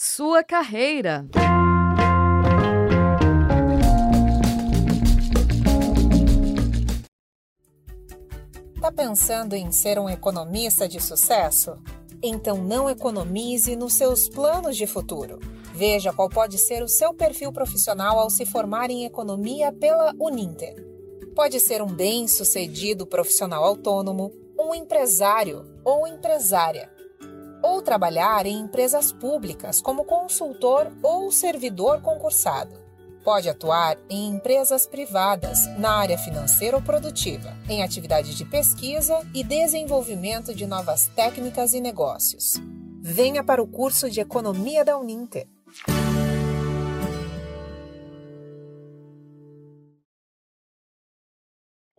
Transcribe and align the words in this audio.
Sua 0.00 0.44
carreira. 0.44 1.26
Tá 8.80 8.92
pensando 8.92 9.56
em 9.56 9.72
ser 9.72 9.98
um 9.98 10.08
economista 10.08 10.88
de 10.88 11.02
sucesso? 11.02 11.82
Então 12.22 12.58
não 12.58 12.88
economize 12.88 13.74
nos 13.74 13.94
seus 13.94 14.28
planos 14.28 14.76
de 14.76 14.86
futuro. 14.86 15.40
Veja 15.74 16.12
qual 16.12 16.28
pode 16.28 16.58
ser 16.58 16.80
o 16.84 16.88
seu 16.88 17.12
perfil 17.12 17.52
profissional 17.52 18.20
ao 18.20 18.30
se 18.30 18.46
formar 18.46 18.90
em 18.90 19.04
economia 19.04 19.72
pela 19.72 20.14
Uninter. 20.20 20.76
Pode 21.34 21.58
ser 21.58 21.82
um 21.82 21.88
bem-sucedido 21.88 23.04
profissional 23.04 23.64
autônomo, 23.64 24.30
um 24.56 24.72
empresário 24.72 25.66
ou 25.84 26.06
empresária, 26.06 26.88
ou 27.62 27.82
trabalhar 27.82 28.46
em 28.46 28.58
empresas 28.58 29.12
públicas 29.12 29.80
como 29.80 30.04
consultor 30.04 30.92
ou 31.02 31.30
servidor 31.32 32.00
concursado. 32.02 32.88
Pode 33.24 33.48
atuar 33.48 33.98
em 34.08 34.28
empresas 34.28 34.86
privadas, 34.86 35.66
na 35.78 35.90
área 35.90 36.16
financeira 36.16 36.76
ou 36.76 36.82
produtiva, 36.82 37.56
em 37.68 37.82
atividade 37.82 38.34
de 38.34 38.44
pesquisa 38.44 39.20
e 39.34 39.44
desenvolvimento 39.44 40.54
de 40.54 40.66
novas 40.66 41.08
técnicas 41.14 41.74
e 41.74 41.80
negócios. 41.80 42.54
Venha 43.00 43.44
para 43.44 43.62
o 43.62 43.66
curso 43.66 44.10
de 44.10 44.20
Economia 44.20 44.84
da 44.84 44.96
Uninter. 44.96 45.46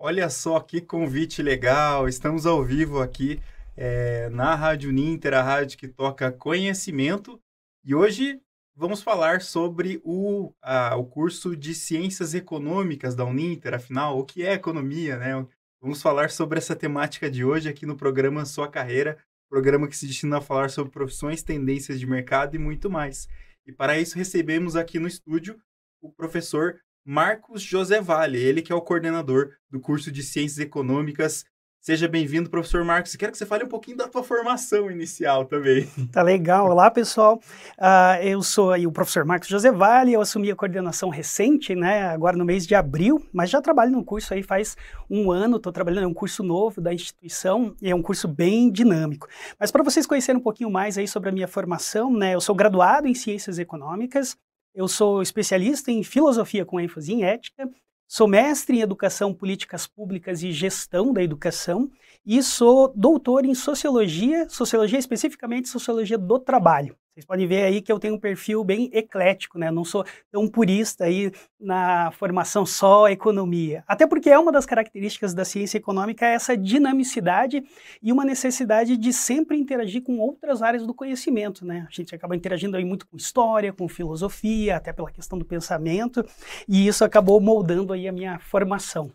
Olha 0.02 0.30
só 0.30 0.60
que 0.62 0.80
convite 0.80 1.44
legal! 1.44 2.08
Estamos 2.08 2.46
ao 2.46 2.64
vivo 2.64 3.02
aqui 3.02 3.42
é, 3.82 4.30
na 4.30 4.56
Rádio 4.56 4.90
Uninter, 4.90 5.34
a 5.34 5.42
rádio 5.42 5.78
que 5.78 5.88
toca 5.88 6.34
conhecimento. 6.34 7.42
E 7.82 7.96
hoje 7.96 8.42
vamos 8.76 9.02
falar 9.02 9.42
sobre 9.42 10.02
o, 10.04 10.54
a, 10.62 10.98
o 10.98 11.06
curso 11.06 11.56
de 11.56 11.74
Ciências 11.74 12.34
Econômicas 12.34 13.16
da 13.16 13.24
Uninter, 13.24 13.74
afinal, 13.74 14.20
o 14.20 14.26
que 14.26 14.46
é 14.46 14.52
economia, 14.52 15.16
né? 15.18 15.48
Vamos 15.82 16.02
falar 16.02 16.30
sobre 16.30 16.58
essa 16.58 16.76
temática 16.76 17.32
de 17.32 17.46
hoje 17.46 17.70
aqui 17.70 17.86
no 17.86 17.96
programa 17.96 18.46
Sua 18.46 18.68
Carreira, 18.68 19.18
programa 19.50 19.88
que 19.88 19.96
se 19.96 20.08
destina 20.08 20.40
a 20.40 20.42
falar 20.42 20.70
sobre 20.70 20.92
profissões, 20.92 21.42
tendências 21.42 22.02
de 22.02 22.06
mercado 22.06 22.56
e 22.56 22.60
muito 22.60 22.90
mais. 22.90 23.30
E 23.66 23.72
para 23.72 23.98
isso 23.98 24.18
recebemos 24.18 24.76
aqui 24.76 25.00
no 25.00 25.08
estúdio 25.08 25.58
o 26.02 26.12
professor 26.12 26.82
Marcos 27.06 27.62
José 27.62 28.02
Vale, 28.02 28.40
ele 28.40 28.62
que 28.62 28.74
é 28.74 28.76
o 28.76 28.82
coordenador 28.82 29.54
do 29.70 29.80
curso 29.80 30.12
de 30.12 30.22
Ciências 30.22 30.60
Econômicas 30.60 31.46
Seja 31.82 32.10
bem-vindo, 32.10 32.50
professor 32.50 32.84
Marcos. 32.84 33.16
Quero 33.16 33.32
que 33.32 33.38
você 33.38 33.46
fale 33.46 33.64
um 33.64 33.68
pouquinho 33.68 33.96
da 33.96 34.08
tua 34.08 34.22
formação 34.22 34.92
inicial 34.92 35.46
também. 35.46 35.90
Tá 36.12 36.22
legal. 36.22 36.70
Olá, 36.70 36.92
pessoal. 36.92 37.40
Uh, 37.78 38.22
eu 38.22 38.42
sou 38.42 38.76
o 38.76 38.92
professor 38.92 39.24
Marcos 39.24 39.48
José 39.48 39.72
Vale, 39.72 40.12
eu 40.12 40.20
assumi 40.20 40.52
a 40.52 40.56
coordenação 40.56 41.10
recente, 41.10 41.76
né, 41.76 42.08
agora 42.08 42.36
no 42.36 42.44
mês 42.44 42.68
de 42.68 42.76
abril, 42.76 43.26
mas 43.32 43.50
já 43.50 43.62
trabalho 43.62 43.92
no 43.92 44.04
curso 44.04 44.34
aí 44.34 44.44
faz 44.44 44.76
um 45.10 45.32
ano, 45.32 45.58
estou 45.58 45.72
trabalhando, 45.72 46.04
é 46.04 46.08
um 46.08 46.14
curso 46.14 46.44
novo 46.44 46.82
da 46.82 46.94
instituição 46.94 47.74
e 47.82 47.90
é 47.90 47.96
um 47.96 48.02
curso 48.02 48.28
bem 48.28 48.70
dinâmico. 48.72 49.28
Mas 49.58 49.72
para 49.72 49.84
vocês 49.84 50.06
conhecerem 50.06 50.40
um 50.40 50.44
pouquinho 50.44 50.70
mais 50.70 50.98
aí 50.98 51.08
sobre 51.08 51.30
a 51.30 51.32
minha 51.32 51.48
formação, 51.48 52.12
né, 52.12 52.36
eu 52.36 52.42
sou 52.42 52.56
graduado 52.56 53.08
em 53.08 53.14
Ciências 53.14 53.58
Econômicas, 53.58 54.36
eu 54.76 54.88
sou 54.88 55.22
especialista 55.22 55.92
em 55.92 56.04
filosofia 56.04 56.66
com 56.66 56.80
ênfase 56.80 57.14
em 57.14 57.24
ética, 57.24 57.70
Sou 58.12 58.28
mestre 58.28 58.76
em 58.76 58.82
Educação, 58.82 59.36
Políticas 59.36 59.86
Públicas 59.86 60.42
e 60.42 60.52
Gestão 60.52 61.14
da 61.14 61.22
Educação 61.22 61.92
e 62.26 62.42
sou 62.42 62.92
doutor 62.96 63.46
em 63.46 63.54
Sociologia, 63.54 64.50
Sociologia 64.50 64.98
especificamente 64.98 65.70
Sociologia 65.70 66.18
do 66.18 66.40
Trabalho. 66.40 66.98
Vocês 67.20 67.26
podem 67.26 67.48
ver 67.48 67.64
aí 67.64 67.82
que 67.82 67.92
eu 67.92 68.00
tenho 68.00 68.16
um 68.16 68.20
perfil 68.20 68.64
bem 68.64 68.90
eclético, 68.94 69.60
né? 69.60 69.70
Não 69.70 69.84
sou 69.84 70.06
tão 70.32 70.48
purista 70.48 71.04
aí 71.04 71.34
na 71.60 72.12
formação 72.12 72.66
só 72.66 73.10
economia. 73.10 73.84
Até 73.86 74.08
porque 74.08 74.30
é 74.30 74.40
uma 74.40 74.54
das 74.54 74.66
características 74.66 75.34
da 75.34 75.44
ciência 75.44 75.78
econômica 75.78 76.26
é 76.26 76.34
essa 76.34 76.56
dinamicidade 76.56 77.62
e 78.02 78.14
uma 78.14 78.24
necessidade 78.24 78.96
de 78.96 79.12
sempre 79.12 79.58
interagir 79.58 80.02
com 80.02 80.18
outras 80.18 80.62
áreas 80.62 80.88
do 80.88 80.94
conhecimento, 80.94 81.66
né? 81.66 81.86
A 81.90 81.92
gente 81.92 82.16
acaba 82.16 82.38
interagindo 82.38 82.78
aí 82.78 82.86
muito 82.86 83.06
com 83.06 83.18
história, 83.18 83.74
com 83.74 83.90
filosofia, 83.90 84.78
até 84.78 84.94
pela 84.94 85.12
questão 85.12 85.38
do 85.38 85.44
pensamento, 85.44 86.26
e 86.70 86.88
isso 86.88 87.04
acabou 87.04 87.42
moldando 87.42 87.92
aí 87.92 88.08
a 88.08 88.14
minha 88.14 88.40
formação. 88.40 89.12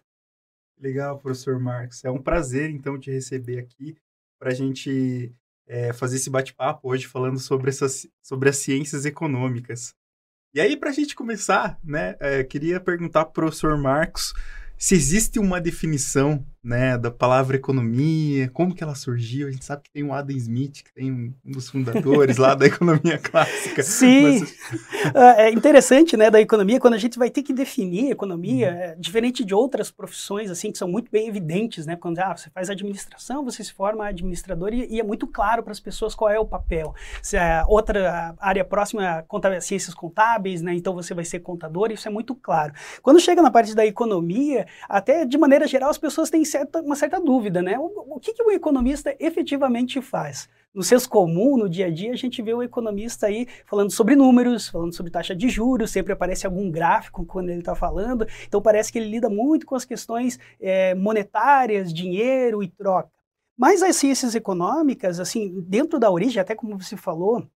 Legal, 0.79 1.19
professor 1.19 1.59
Marcos. 1.59 2.05
É 2.05 2.11
um 2.11 2.21
prazer, 2.21 2.69
então, 2.69 2.99
te 2.99 3.11
receber 3.11 3.59
aqui 3.61 3.97
para 4.39 4.51
a 4.51 4.55
gente 4.55 5.33
é, 5.67 5.93
fazer 5.93 6.17
esse 6.17 6.31
bate-papo 6.31 6.89
hoje 6.89 7.07
falando 7.07 7.39
sobre, 7.39 7.71
essas, 7.71 8.07
sobre 8.23 8.49
as 8.49 8.57
ciências 8.57 9.05
econômicas. 9.05 9.95
E 10.55 10.61
aí, 10.61 10.77
para 10.77 10.91
a 10.91 10.93
gente 10.93 11.15
começar, 11.15 11.79
né, 11.83 12.17
é, 12.21 12.45
queria 12.45 12.79
perguntar 12.79 13.25
para 13.25 13.31
o 13.31 13.35
professor 13.35 13.77
Marcos 13.77 14.33
se 14.79 14.95
existe 14.95 15.39
uma 15.39 15.61
definição 15.61 16.45
né, 16.65 16.97
da 16.97 17.11
palavra 17.11 17.57
economia, 17.57 18.49
como 18.49 18.75
que 18.75 18.83
ela 18.83 18.95
surgiu. 18.95 19.49
A 19.49 19.51
gente 19.51 19.65
sabe 19.67 19.83
que 19.83 19.91
tem 19.91 20.03
o 20.03 20.15
Adam 20.15 20.35
Smith, 20.35 20.83
que 20.83 20.95
tem 20.95 21.13
um, 21.13 21.35
dos 21.45 21.69
fundadores 21.69 22.39
lá 22.39 22.55
da 22.55 22.65
economia 22.67 23.19
clássica. 23.19 23.83
Sim, 23.83 24.41
mas... 24.41 24.55
Ah, 25.15 25.43
é 25.43 25.51
interessante, 25.51 26.17
né, 26.17 26.31
da 26.31 26.41
economia, 26.41 26.81
quando 26.81 26.95
a 26.95 26.99
gente 26.99 27.19
vai 27.19 27.29
ter 27.29 27.43
que 27.43 27.53
definir 27.53 28.11
economia, 28.11 28.71
uhum. 28.71 28.77
é, 28.77 28.97
diferente 28.99 29.45
de 29.45 29.55
outras 29.55 29.91
profissões, 29.91 30.51
assim, 30.51 30.73
que 30.73 30.79
são 30.79 30.89
muito 30.89 31.11
bem 31.11 31.29
evidentes, 31.29 31.85
né, 31.85 31.95
quando 31.95 32.19
ah, 32.21 32.35
você 32.35 32.49
faz 32.49 32.71
administração, 32.71 33.45
você 33.45 33.63
se 33.63 33.73
forma 33.73 34.07
administrador 34.07 34.73
e, 34.73 34.87
e 34.89 34.99
é 34.99 35.03
muito 35.03 35.27
claro 35.27 35.63
para 35.63 35.73
as 35.73 35.81
pessoas 35.81 36.15
qual 36.15 36.31
é 36.31 36.39
o 36.39 36.47
papel. 36.47 36.95
Se 37.21 37.37
a 37.37 37.65
outra 37.69 38.35
área 38.39 38.65
próxima, 38.65 39.23
conta, 39.29 39.61
ciências 39.61 39.95
contábeis, 39.95 40.63
né, 40.63 40.73
então 40.75 40.95
você 40.95 41.13
vai 41.13 41.25
ser 41.25 41.41
contador, 41.41 41.93
isso 41.93 42.09
é 42.09 42.11
muito 42.11 42.35
claro. 42.35 42.73
Quando 43.03 43.21
chega 43.21 43.43
na 43.43 43.51
parte 43.51 43.75
da 43.75 43.85
economia, 43.85 44.67
até 44.89 45.27
de 45.27 45.37
maneira 45.37 45.67
geral, 45.67 45.91
as 45.91 45.99
pessoas 45.99 46.31
têm 46.31 46.45
certa, 46.55 46.81
uma 46.81 46.95
certa 46.95 47.21
dúvida, 47.21 47.61
né? 47.61 47.79
O, 47.79 48.17
o 48.17 48.21
que, 48.21 48.33
que 48.33 48.43
o 48.43 48.51
economista 48.51 49.15
efetivamente 49.19 50.01
faz? 50.01 50.49
No 50.73 50.83
senso 50.83 51.09
comum, 51.09 51.57
no 51.57 51.69
dia 51.69 51.87
a 51.87 51.91
dia, 51.91 52.13
a 52.13 52.17
gente 52.17 52.43
vê 52.43 52.53
o 52.53 52.63
economista 52.63 53.27
aí 53.27 53.47
falando 53.65 53.91
sobre 53.91 54.17
números, 54.17 54.69
falando 54.69 54.93
sobre 54.93 55.11
taxa 55.11 55.35
de 55.35 55.49
juros, 55.49 55.91
sempre 55.91 56.13
aparece 56.13 56.47
algum 56.47 56.71
gráfico 56.71 57.25
quando 57.25 57.49
ele 57.51 57.61
está 57.61 57.75
falando, 57.75 58.27
então 58.47 58.61
parece 58.61 58.93
que 58.93 58.99
ele 58.99 59.11
lida 59.11 59.29
muito 59.29 59.67
com 59.67 59.77
as 59.77 59.85
questões 59.85 60.39
é, 60.61 60.95
monetárias, 60.95 61.93
dinheiro 61.93 62.63
e 62.63 62.69
troca. 62.69 63.11
Mas 63.57 63.83
as 63.83 63.95
ciências 63.97 64.35
econômicas, 64.35 65.21
assim, 65.21 65.61
dentro 65.61 65.99
da 65.99 66.11
origem, 66.11 66.41
até 66.41 66.57
como 66.57 66.77
você 66.77 66.97
falou, 66.97 67.49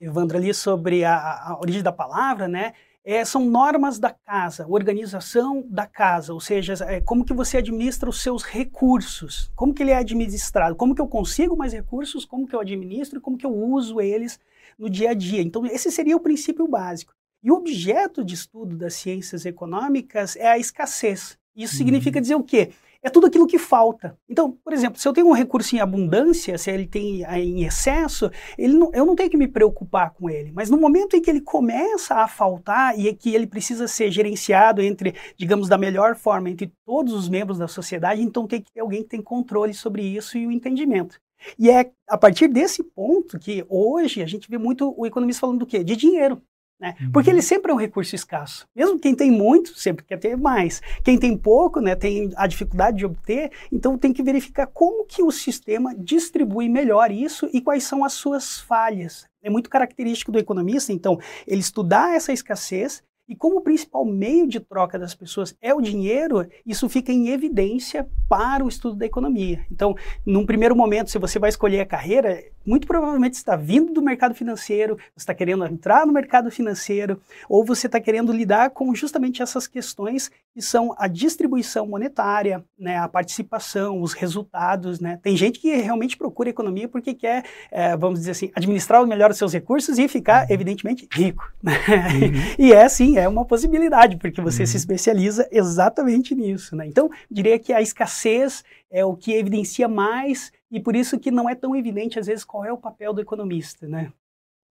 Evandro, 0.00 0.36
ali 0.36 0.52
sobre 0.52 1.04
a, 1.04 1.16
a 1.16 1.58
origem 1.58 1.82
da 1.82 1.90
palavra, 1.92 2.46
né? 2.46 2.74
É, 3.10 3.24
são 3.24 3.42
normas 3.42 3.98
da 3.98 4.10
casa, 4.10 4.66
organização 4.68 5.64
da 5.66 5.86
casa, 5.86 6.34
ou 6.34 6.40
seja, 6.40 6.74
é, 6.84 7.00
como 7.00 7.24
que 7.24 7.32
você 7.32 7.56
administra 7.56 8.10
os 8.10 8.20
seus 8.20 8.42
recursos, 8.42 9.50
como 9.56 9.72
que 9.72 9.82
ele 9.82 9.92
é 9.92 9.96
administrado, 9.96 10.76
como 10.76 10.94
que 10.94 11.00
eu 11.00 11.08
consigo 11.08 11.56
mais 11.56 11.72
recursos, 11.72 12.26
como 12.26 12.46
que 12.46 12.54
eu 12.54 12.60
administro 12.60 13.18
e 13.18 13.22
como 13.22 13.38
que 13.38 13.46
eu 13.46 13.56
uso 13.56 13.98
eles 13.98 14.38
no 14.78 14.90
dia 14.90 15.12
a 15.12 15.14
dia. 15.14 15.40
Então, 15.40 15.64
esse 15.64 15.90
seria 15.90 16.18
o 16.18 16.20
princípio 16.20 16.68
básico. 16.68 17.14
E 17.42 17.50
o 17.50 17.54
objeto 17.54 18.22
de 18.22 18.34
estudo 18.34 18.76
das 18.76 18.92
ciências 18.92 19.46
econômicas 19.46 20.36
é 20.36 20.46
a 20.46 20.58
escassez. 20.58 21.38
Isso 21.56 21.72
uhum. 21.72 21.78
significa 21.78 22.20
dizer 22.20 22.34
o 22.34 22.44
quê? 22.44 22.72
É 23.02 23.08
tudo 23.08 23.26
aquilo 23.26 23.46
que 23.46 23.58
falta. 23.58 24.18
Então, 24.28 24.52
por 24.64 24.72
exemplo, 24.72 24.98
se 24.98 25.06
eu 25.06 25.12
tenho 25.12 25.28
um 25.28 25.32
recurso 25.32 25.74
em 25.74 25.80
abundância, 25.80 26.58
se 26.58 26.70
ele 26.70 26.86
tem 26.86 27.24
eh, 27.24 27.40
em 27.40 27.64
excesso, 27.64 28.30
ele 28.56 28.74
não, 28.74 28.90
eu 28.92 29.06
não 29.06 29.14
tenho 29.14 29.30
que 29.30 29.36
me 29.36 29.46
preocupar 29.46 30.10
com 30.12 30.28
ele. 30.28 30.50
Mas 30.52 30.68
no 30.68 30.76
momento 30.76 31.16
em 31.16 31.22
que 31.22 31.30
ele 31.30 31.40
começa 31.40 32.16
a 32.16 32.28
faltar 32.28 32.98
e 32.98 33.08
é 33.08 33.14
que 33.14 33.34
ele 33.34 33.46
precisa 33.46 33.86
ser 33.86 34.10
gerenciado 34.10 34.82
entre, 34.82 35.14
digamos, 35.36 35.68
da 35.68 35.78
melhor 35.78 36.16
forma 36.16 36.50
entre 36.50 36.72
todos 36.84 37.12
os 37.12 37.28
membros 37.28 37.58
da 37.58 37.68
sociedade, 37.68 38.22
então 38.22 38.46
tem 38.46 38.60
que 38.60 38.72
ter 38.72 38.80
alguém 38.80 39.02
que 39.02 39.10
tem 39.10 39.22
controle 39.22 39.74
sobre 39.74 40.02
isso 40.02 40.36
e 40.36 40.46
o 40.46 40.52
entendimento. 40.52 41.20
E 41.58 41.70
é 41.70 41.90
a 42.08 42.18
partir 42.18 42.48
desse 42.48 42.82
ponto 42.82 43.38
que 43.38 43.64
hoje 43.68 44.22
a 44.22 44.26
gente 44.26 44.50
vê 44.50 44.58
muito 44.58 44.92
o 44.96 45.06
economista 45.06 45.42
falando 45.42 45.60
do 45.60 45.66
quê? 45.66 45.84
De 45.84 45.94
dinheiro. 45.94 46.42
Né? 46.80 46.94
Uhum. 47.00 47.10
Porque 47.10 47.28
ele 47.28 47.42
sempre 47.42 47.72
é 47.72 47.74
um 47.74 47.78
recurso 47.78 48.14
escasso. 48.14 48.68
Mesmo 48.74 49.00
quem 49.00 49.14
tem 49.14 49.30
muito, 49.30 49.76
sempre 49.76 50.04
quer 50.04 50.16
ter 50.16 50.36
mais. 50.36 50.80
Quem 51.02 51.18
tem 51.18 51.36
pouco, 51.36 51.80
né, 51.80 51.96
tem 51.96 52.30
a 52.36 52.46
dificuldade 52.46 52.98
de 52.98 53.06
obter, 53.06 53.50
então 53.72 53.98
tem 53.98 54.12
que 54.12 54.22
verificar 54.22 54.66
como 54.66 55.04
que 55.04 55.22
o 55.22 55.32
sistema 55.32 55.94
distribui 55.96 56.68
melhor 56.68 57.10
isso 57.10 57.50
e 57.52 57.60
quais 57.60 57.82
são 57.84 58.04
as 58.04 58.12
suas 58.12 58.60
falhas. 58.60 59.26
É 59.42 59.50
muito 59.50 59.70
característico 59.70 60.30
do 60.30 60.38
economista, 60.38 60.92
então, 60.92 61.18
ele 61.46 61.60
estudar 61.60 62.14
essa 62.14 62.32
escassez 62.32 63.02
E 63.28 63.36
como 63.36 63.58
o 63.58 63.60
principal 63.60 64.04
meio 64.06 64.48
de 64.48 64.58
troca 64.58 64.98
das 64.98 65.14
pessoas 65.14 65.54
é 65.60 65.74
o 65.74 65.80
dinheiro, 65.82 66.46
isso 66.64 66.88
fica 66.88 67.12
em 67.12 67.28
evidência 67.28 68.08
para 68.26 68.64
o 68.64 68.68
estudo 68.68 68.96
da 68.96 69.04
economia. 69.04 69.66
Então, 69.70 69.94
num 70.24 70.46
primeiro 70.46 70.74
momento, 70.74 71.10
se 71.10 71.18
você 71.18 71.38
vai 71.38 71.50
escolher 71.50 71.80
a 71.80 71.86
carreira, 71.86 72.42
muito 72.64 72.86
provavelmente 72.86 73.36
você 73.36 73.42
está 73.42 73.56
vindo 73.56 73.92
do 73.92 74.02
mercado 74.02 74.34
financeiro, 74.34 74.96
você 74.96 75.22
está 75.22 75.34
querendo 75.34 75.64
entrar 75.66 76.06
no 76.06 76.12
mercado 76.12 76.50
financeiro, 76.50 77.20
ou 77.48 77.64
você 77.64 77.86
está 77.86 78.00
querendo 78.00 78.32
lidar 78.32 78.70
com 78.70 78.94
justamente 78.94 79.42
essas 79.42 79.66
questões 79.66 80.30
que 80.54 80.62
são 80.62 80.94
a 80.98 81.06
distribuição 81.06 81.86
monetária, 81.86 82.64
né, 82.78 82.98
a 82.98 83.08
participação, 83.08 84.00
os 84.00 84.12
resultados. 84.12 85.00
Né? 85.00 85.18
Tem 85.22 85.36
gente 85.36 85.60
que 85.60 85.74
realmente 85.76 86.16
procura 86.16 86.48
economia 86.48 86.88
porque 86.88 87.14
quer, 87.14 87.44
é, 87.70 87.96
vamos 87.96 88.20
dizer 88.20 88.32
assim, 88.32 88.50
administrar 88.54 89.06
melhor 89.06 89.30
os 89.30 89.38
seus 89.38 89.52
recursos 89.52 89.98
e 89.98 90.08
ficar, 90.08 90.46
uhum. 90.46 90.54
evidentemente, 90.54 91.08
rico. 91.12 91.50
Né? 91.62 91.72
Uhum. 91.72 92.54
e 92.66 92.72
é 92.72 92.88
sim, 92.88 93.17
é 93.18 93.28
uma 93.28 93.44
possibilidade, 93.44 94.16
porque 94.16 94.40
você 94.40 94.62
uhum. 94.62 94.66
se 94.66 94.76
especializa 94.76 95.48
exatamente 95.50 96.34
nisso. 96.34 96.74
Né? 96.76 96.86
Então, 96.86 97.10
diria 97.30 97.58
que 97.58 97.72
a 97.72 97.80
escassez 97.80 98.64
é 98.90 99.04
o 99.04 99.16
que 99.16 99.32
evidencia 99.32 99.88
mais 99.88 100.52
e 100.70 100.80
por 100.80 100.94
isso 100.94 101.18
que 101.18 101.30
não 101.30 101.48
é 101.48 101.54
tão 101.54 101.74
evidente, 101.74 102.18
às 102.18 102.26
vezes, 102.26 102.44
qual 102.44 102.64
é 102.64 102.72
o 102.72 102.78
papel 102.78 103.12
do 103.12 103.20
economista 103.20 103.86
né? 103.88 104.12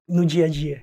no 0.08 0.26
dia 0.26 0.46
a 0.46 0.50
dia. 0.50 0.82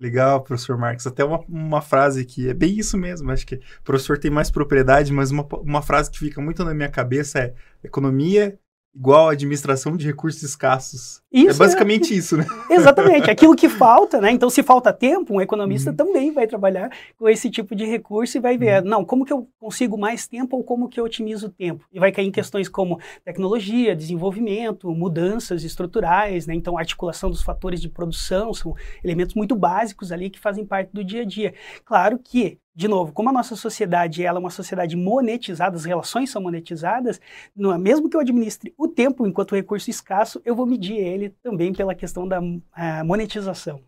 Legal, 0.00 0.42
professor 0.42 0.78
Marcos. 0.78 1.06
Até 1.06 1.22
uma, 1.22 1.40
uma 1.46 1.82
frase 1.82 2.24
que 2.24 2.48
é 2.48 2.54
bem 2.54 2.78
isso 2.78 2.96
mesmo. 2.96 3.30
Acho 3.30 3.46
que 3.46 3.56
o 3.56 3.82
professor 3.84 4.18
tem 4.18 4.30
mais 4.30 4.50
propriedade, 4.50 5.12
mas 5.12 5.30
uma, 5.30 5.46
uma 5.60 5.82
frase 5.82 6.10
que 6.10 6.18
fica 6.18 6.40
muito 6.40 6.64
na 6.64 6.72
minha 6.72 6.88
cabeça 6.88 7.38
é: 7.38 7.54
economia 7.84 8.58
igual 8.94 9.28
administração 9.28 9.96
de 9.96 10.06
recursos 10.06 10.42
escassos. 10.42 11.22
É 11.32 11.38
isso, 11.38 11.50
é 11.50 11.66
basicamente 11.66 12.12
é. 12.12 12.16
isso, 12.16 12.36
né? 12.36 12.44
Exatamente, 12.68 13.30
aquilo 13.30 13.54
que 13.54 13.68
falta, 13.68 14.20
né? 14.20 14.30
Então, 14.32 14.50
se 14.50 14.62
falta 14.62 14.92
tempo, 14.92 15.34
um 15.34 15.40
economista 15.40 15.90
uhum. 15.90 15.96
também 15.96 16.32
vai 16.32 16.46
trabalhar 16.46 16.90
com 17.16 17.28
esse 17.28 17.48
tipo 17.50 17.74
de 17.74 17.84
recurso 17.84 18.36
e 18.36 18.40
vai 18.40 18.58
ver, 18.58 18.82
uhum. 18.82 18.88
não, 18.88 19.04
como 19.04 19.24
que 19.24 19.32
eu 19.32 19.48
consigo 19.58 19.96
mais 19.96 20.26
tempo 20.26 20.56
ou 20.56 20.64
como 20.64 20.88
que 20.88 20.98
eu 20.98 21.04
otimizo 21.04 21.46
o 21.46 21.50
tempo? 21.50 21.84
E 21.92 22.00
vai 22.00 22.10
cair 22.10 22.26
em 22.26 22.32
questões 22.32 22.68
como 22.68 23.00
tecnologia, 23.24 23.94
desenvolvimento, 23.94 24.90
mudanças 24.92 25.62
estruturais, 25.62 26.46
né? 26.46 26.54
Então, 26.54 26.76
articulação 26.76 27.30
dos 27.30 27.42
fatores 27.42 27.80
de 27.80 27.88
produção 27.88 28.52
são 28.52 28.74
elementos 29.04 29.34
muito 29.34 29.54
básicos 29.54 30.10
ali 30.10 30.30
que 30.30 30.38
fazem 30.40 30.64
parte 30.64 30.90
do 30.92 31.04
dia 31.04 31.22
a 31.22 31.24
dia. 31.24 31.54
Claro 31.84 32.18
que 32.18 32.58
de 32.80 32.88
novo, 32.88 33.12
como 33.12 33.28
a 33.28 33.32
nossa 33.32 33.54
sociedade 33.54 34.24
ela 34.24 34.38
é 34.38 34.40
uma 34.40 34.48
sociedade 34.48 34.96
monetizada, 34.96 35.76
as 35.76 35.84
relações 35.84 36.30
são 36.30 36.40
monetizadas, 36.40 37.20
não, 37.54 37.74
é 37.74 37.76
mesmo 37.76 38.08
que 38.08 38.16
eu 38.16 38.20
administre 38.22 38.72
o 38.78 38.88
tempo 38.88 39.26
enquanto 39.26 39.54
recurso 39.54 39.90
escasso, 39.90 40.40
eu 40.46 40.56
vou 40.56 40.64
medir 40.64 40.96
ele 40.96 41.28
também 41.42 41.74
pela 41.74 41.94
questão 41.94 42.26
da 42.26 42.40
uh, 42.40 43.04
monetização. 43.04 43.82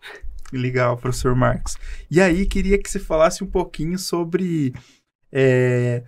Legal, 0.52 0.98
professor 0.98 1.34
Marcos. 1.34 1.78
E 2.10 2.20
aí, 2.20 2.44
queria 2.44 2.76
que 2.76 2.90
você 2.90 2.98
falasse 2.98 3.42
um 3.42 3.46
pouquinho 3.46 3.98
sobre 3.98 4.74
é, 5.32 6.02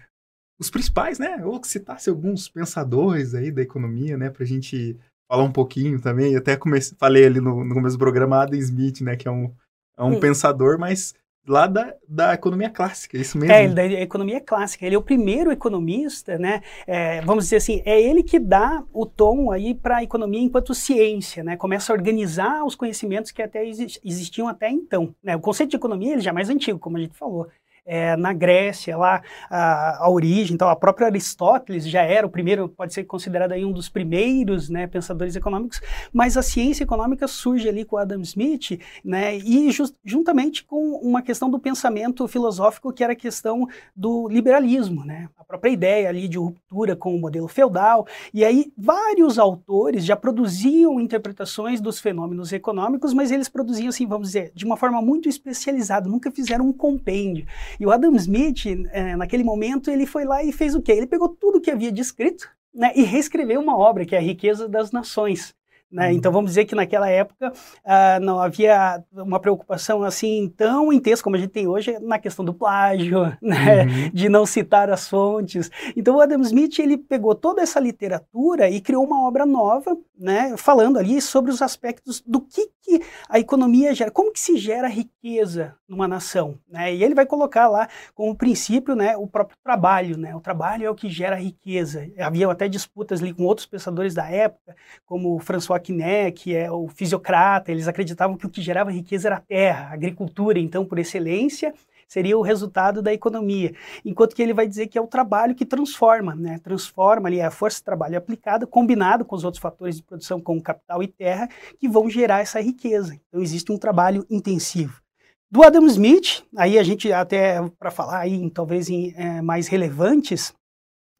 os 0.60 0.68
principais, 0.68 1.18
né? 1.18 1.42
Ou 1.42 1.58
que 1.58 1.66
citasse 1.66 2.10
alguns 2.10 2.50
pensadores 2.50 3.34
aí 3.34 3.50
da 3.50 3.62
economia, 3.62 4.18
né? 4.18 4.28
Para 4.28 4.42
a 4.42 4.46
gente 4.46 4.94
falar 5.26 5.44
um 5.44 5.52
pouquinho 5.52 5.98
também. 5.98 6.34
Eu 6.34 6.40
até 6.40 6.54
comecei, 6.54 6.94
falei 6.98 7.24
ali 7.24 7.40
no, 7.40 7.64
no 7.64 7.74
começo 7.74 7.96
do 7.96 8.00
programa 8.00 8.42
Adam 8.42 8.58
Smith, 8.58 9.00
né? 9.00 9.16
Que 9.16 9.26
é 9.26 9.30
um, 9.30 9.50
é 9.96 10.02
um 10.02 10.20
pensador, 10.20 10.78
mas 10.78 11.14
lá 11.46 11.66
da, 11.66 11.94
da 12.08 12.34
economia 12.34 12.70
clássica, 12.70 13.16
é 13.16 13.20
isso 13.20 13.36
mesmo? 13.36 13.52
É, 13.52 13.68
da 13.68 13.84
economia 13.84 14.40
clássica. 14.40 14.86
Ele 14.86 14.94
é 14.94 14.98
o 14.98 15.02
primeiro 15.02 15.52
economista, 15.52 16.38
né? 16.38 16.62
É, 16.86 17.20
vamos 17.22 17.44
dizer 17.44 17.56
assim, 17.56 17.82
é 17.84 18.00
ele 18.00 18.22
que 18.22 18.38
dá 18.38 18.82
o 18.92 19.04
tom 19.04 19.50
aí 19.50 19.74
para 19.74 19.98
a 19.98 20.02
economia 20.02 20.40
enquanto 20.40 20.74
ciência, 20.74 21.44
né? 21.44 21.56
Começa 21.56 21.92
a 21.92 21.94
organizar 21.94 22.64
os 22.64 22.74
conhecimentos 22.74 23.30
que 23.30 23.42
até 23.42 23.64
existiam 23.66 24.48
até 24.48 24.70
então. 24.70 25.14
Né? 25.22 25.36
O 25.36 25.40
conceito 25.40 25.70
de 25.70 25.76
economia 25.76 26.12
ele 26.12 26.22
já 26.22 26.30
é 26.30 26.32
mais 26.32 26.48
antigo, 26.48 26.78
como 26.78 26.96
a 26.96 27.00
gente 27.00 27.16
falou 27.16 27.48
é, 27.86 28.16
na 28.16 28.32
Grécia, 28.32 28.96
lá 28.96 29.22
a, 29.50 30.04
a, 30.04 30.10
origem, 30.10 30.54
então 30.54 30.68
a 30.68 30.76
própria 30.76 31.06
Aristóteles 31.06 31.86
já 31.86 32.02
era 32.02 32.26
o 32.26 32.30
primeiro, 32.30 32.68
pode 32.68 32.94
ser 32.94 33.04
considerado 33.04 33.52
aí 33.52 33.64
um 33.64 33.72
dos 33.72 33.88
primeiros 33.88 34.68
né, 34.68 34.86
pensadores 34.86 35.36
econômicos, 35.36 35.80
mas 36.12 36.36
a 36.36 36.42
ciência 36.42 36.84
econômica 36.84 37.28
surge 37.28 37.68
ali 37.68 37.84
com 37.84 37.96
Adam 37.96 38.20
Smith, 38.22 38.80
né, 39.04 39.36
e 39.36 39.70
just, 39.70 39.94
juntamente 40.04 40.64
com 40.64 40.96
uma 40.96 41.22
questão 41.22 41.50
do 41.50 41.58
pensamento 41.58 42.26
filosófico 42.26 42.92
que 42.92 43.04
era 43.04 43.12
a 43.12 43.16
questão 43.16 43.68
do 43.94 44.28
liberalismo, 44.28 45.04
né, 45.04 45.28
a 45.36 45.44
própria 45.44 45.70
ideia 45.70 46.08
ali 46.08 46.26
de 46.26 46.38
ruptura 46.38 46.96
com 46.96 47.14
o 47.14 47.20
modelo 47.20 47.48
feudal, 47.48 48.06
e 48.32 48.44
aí 48.44 48.72
vários 48.76 49.38
autores 49.38 50.04
já 50.04 50.16
produziam 50.16 51.00
interpretações 51.00 51.80
dos 51.80 52.00
fenômenos 52.00 52.52
econômicos, 52.52 53.12
mas 53.12 53.30
eles 53.30 53.48
produziam 53.48 53.88
assim, 53.88 54.06
vamos 54.06 54.28
dizer, 54.28 54.52
de 54.54 54.64
uma 54.64 54.76
forma 54.76 55.02
muito 55.02 55.28
especializada, 55.28 56.08
nunca 56.08 56.30
fizeram 56.30 56.66
um 56.66 56.72
compêndio. 56.72 57.46
E 57.78 57.86
o 57.86 57.90
Adam 57.90 58.14
Smith, 58.16 58.66
é, 58.92 59.16
naquele 59.16 59.44
momento, 59.44 59.90
ele 59.90 60.06
foi 60.06 60.24
lá 60.24 60.42
e 60.42 60.52
fez 60.52 60.74
o 60.74 60.82
quê? 60.82 60.92
Ele 60.92 61.06
pegou 61.06 61.28
tudo 61.28 61.60
que 61.60 61.70
havia 61.70 61.92
descrito 61.92 62.48
né, 62.74 62.92
e 62.94 63.02
reescreveu 63.02 63.60
uma 63.60 63.76
obra, 63.76 64.04
que 64.04 64.14
é 64.14 64.18
a 64.18 64.22
Riqueza 64.22 64.68
das 64.68 64.90
Nações. 64.90 65.54
Né? 65.94 66.08
Uhum. 66.08 66.14
Então 66.14 66.32
vamos 66.32 66.50
dizer 66.50 66.64
que 66.64 66.74
naquela 66.74 67.08
época 67.08 67.52
uh, 67.52 68.20
não 68.20 68.40
havia 68.40 69.00
uma 69.12 69.38
preocupação 69.38 70.02
assim 70.02 70.52
tão 70.56 70.92
intensa 70.92 71.22
como 71.22 71.36
a 71.36 71.38
gente 71.38 71.50
tem 71.50 71.68
hoje 71.68 71.96
na 72.00 72.18
questão 72.18 72.44
do 72.44 72.52
plágio, 72.52 73.32
né? 73.40 73.84
Uhum. 73.84 74.10
de 74.12 74.28
não 74.28 74.44
citar 74.44 74.90
as 74.90 75.08
fontes. 75.08 75.70
Então 75.96 76.16
o 76.16 76.20
Adam 76.20 76.40
Smith 76.40 76.80
ele 76.80 76.98
pegou 76.98 77.32
toda 77.32 77.62
essa 77.62 77.78
literatura 77.78 78.68
e 78.68 78.80
criou 78.80 79.04
uma 79.04 79.24
obra 79.24 79.46
nova, 79.46 79.96
né? 80.18 80.56
falando 80.56 80.98
ali 80.98 81.20
sobre 81.20 81.52
os 81.52 81.62
aspectos 81.62 82.20
do 82.26 82.40
que, 82.40 82.68
que 82.82 83.00
a 83.28 83.38
economia 83.38 83.94
gera, 83.94 84.10
como 84.10 84.32
que 84.32 84.40
se 84.40 84.56
gera 84.56 84.88
riqueza 84.88 85.76
numa 85.88 86.08
nação. 86.08 86.58
Né? 86.68 86.92
E 86.92 87.04
ele 87.04 87.14
vai 87.14 87.24
colocar 87.24 87.68
lá 87.68 87.88
como 88.14 88.34
princípio 88.34 88.96
né, 88.96 89.16
o 89.16 89.28
próprio 89.28 89.56
trabalho. 89.62 90.16
Né? 90.16 90.34
O 90.34 90.40
trabalho 90.40 90.86
é 90.86 90.90
o 90.90 90.94
que 90.94 91.08
gera 91.08 91.36
riqueza. 91.36 92.10
Havia 92.18 92.50
até 92.50 92.68
disputas 92.68 93.22
ali 93.22 93.32
com 93.32 93.44
outros 93.44 93.66
pensadores 93.66 94.12
da 94.12 94.28
época, 94.28 94.74
como 95.06 95.38
François 95.38 95.83
Quiné, 95.84 96.30
que 96.30 96.54
é 96.54 96.70
o 96.70 96.88
fisiocrata, 96.88 97.70
eles 97.70 97.86
acreditavam 97.86 98.36
que 98.36 98.46
o 98.46 98.50
que 98.50 98.62
gerava 98.62 98.90
riqueza 98.90 99.28
era 99.28 99.36
a 99.36 99.40
terra, 99.40 99.90
a 99.90 99.92
agricultura, 99.92 100.58
então, 100.58 100.84
por 100.84 100.98
excelência, 100.98 101.72
seria 102.08 102.38
o 102.38 102.42
resultado 102.42 103.02
da 103.02 103.12
economia. 103.12 103.74
Enquanto 104.04 104.34
que 104.34 104.42
ele 104.42 104.54
vai 104.54 104.66
dizer 104.66 104.86
que 104.86 104.96
é 104.96 105.00
o 105.00 105.06
trabalho 105.06 105.54
que 105.54 105.64
transforma, 105.64 106.34
né? 106.34 106.58
Transforma 106.62 107.28
ali 107.28 107.40
a 107.40 107.50
força 107.50 107.78
de 107.78 107.84
trabalho 107.84 108.16
aplicada, 108.16 108.66
combinado 108.66 109.24
com 109.24 109.36
os 109.36 109.44
outros 109.44 109.60
fatores 109.60 109.96
de 109.96 110.02
produção, 110.02 110.40
como 110.40 110.62
capital 110.62 111.02
e 111.02 111.08
terra, 111.08 111.48
que 111.78 111.88
vão 111.88 112.08
gerar 112.08 112.40
essa 112.40 112.60
riqueza. 112.60 113.18
Então 113.28 113.42
existe 113.42 113.70
um 113.72 113.78
trabalho 113.78 114.24
intensivo. 114.30 115.02
Do 115.50 115.62
Adam 115.62 115.86
Smith, 115.86 116.44
aí 116.56 116.78
a 116.78 116.82
gente 116.82 117.12
até 117.12 117.60
para 117.78 117.90
falar 117.90 118.18
aí, 118.18 118.50
talvez 118.50 118.88
em 118.88 119.14
é, 119.16 119.40
mais 119.40 119.68
relevantes, 119.68 120.52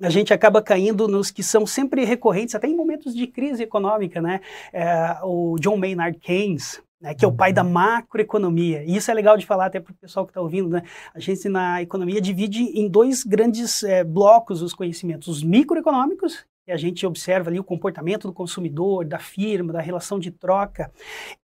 a 0.03 0.11
gente 0.11 0.33
acaba 0.33 0.61
caindo 0.61 1.07
nos 1.07 1.31
que 1.31 1.43
são 1.43 1.67
sempre 1.67 2.05
recorrentes, 2.05 2.55
até 2.55 2.67
em 2.67 2.77
momentos 2.77 3.15
de 3.15 3.27
crise 3.27 3.63
econômica, 3.63 4.21
né? 4.21 4.41
É, 4.73 5.19
o 5.23 5.57
John 5.61 5.77
Maynard 5.77 6.19
Keynes, 6.19 6.83
né, 7.01 7.15
que 7.15 7.25
é 7.25 7.29
o 7.29 7.33
pai 7.33 7.53
da 7.53 7.63
uhum. 7.63 7.71
macroeconomia. 7.71 8.83
E 8.85 8.97
isso 8.97 9.11
é 9.11 9.15
legal 9.15 9.37
de 9.37 9.45
falar 9.45 9.67
até 9.67 9.79
para 9.79 9.93
o 9.93 9.97
pessoal 9.97 10.25
que 10.25 10.31
está 10.31 10.41
ouvindo. 10.41 10.71
Né? 10.71 10.83
A 11.15 11.21
gente 11.21 11.49
na 11.49 11.83
economia 11.83 12.21
divide 12.21 12.63
em 12.63 12.89
dois 12.89 13.23
grandes 13.23 13.83
é, 13.83 14.03
blocos 14.03 14.63
os 14.63 14.73
conhecimentos: 14.73 15.29
os 15.29 15.43
microeconômicos 15.43 16.45
que 16.65 16.73
a 16.73 16.77
gente 16.79 17.07
observa 17.07 17.51
ali 17.51 17.61
o 17.61 17.65
comportamento 17.65 18.27
do 18.27 18.33
consumidor, 18.33 19.05
da 19.05 19.19
firma, 19.19 19.73
da 19.73 19.81
relação 19.81 20.19
de 20.19 20.31
troca. 20.31 20.91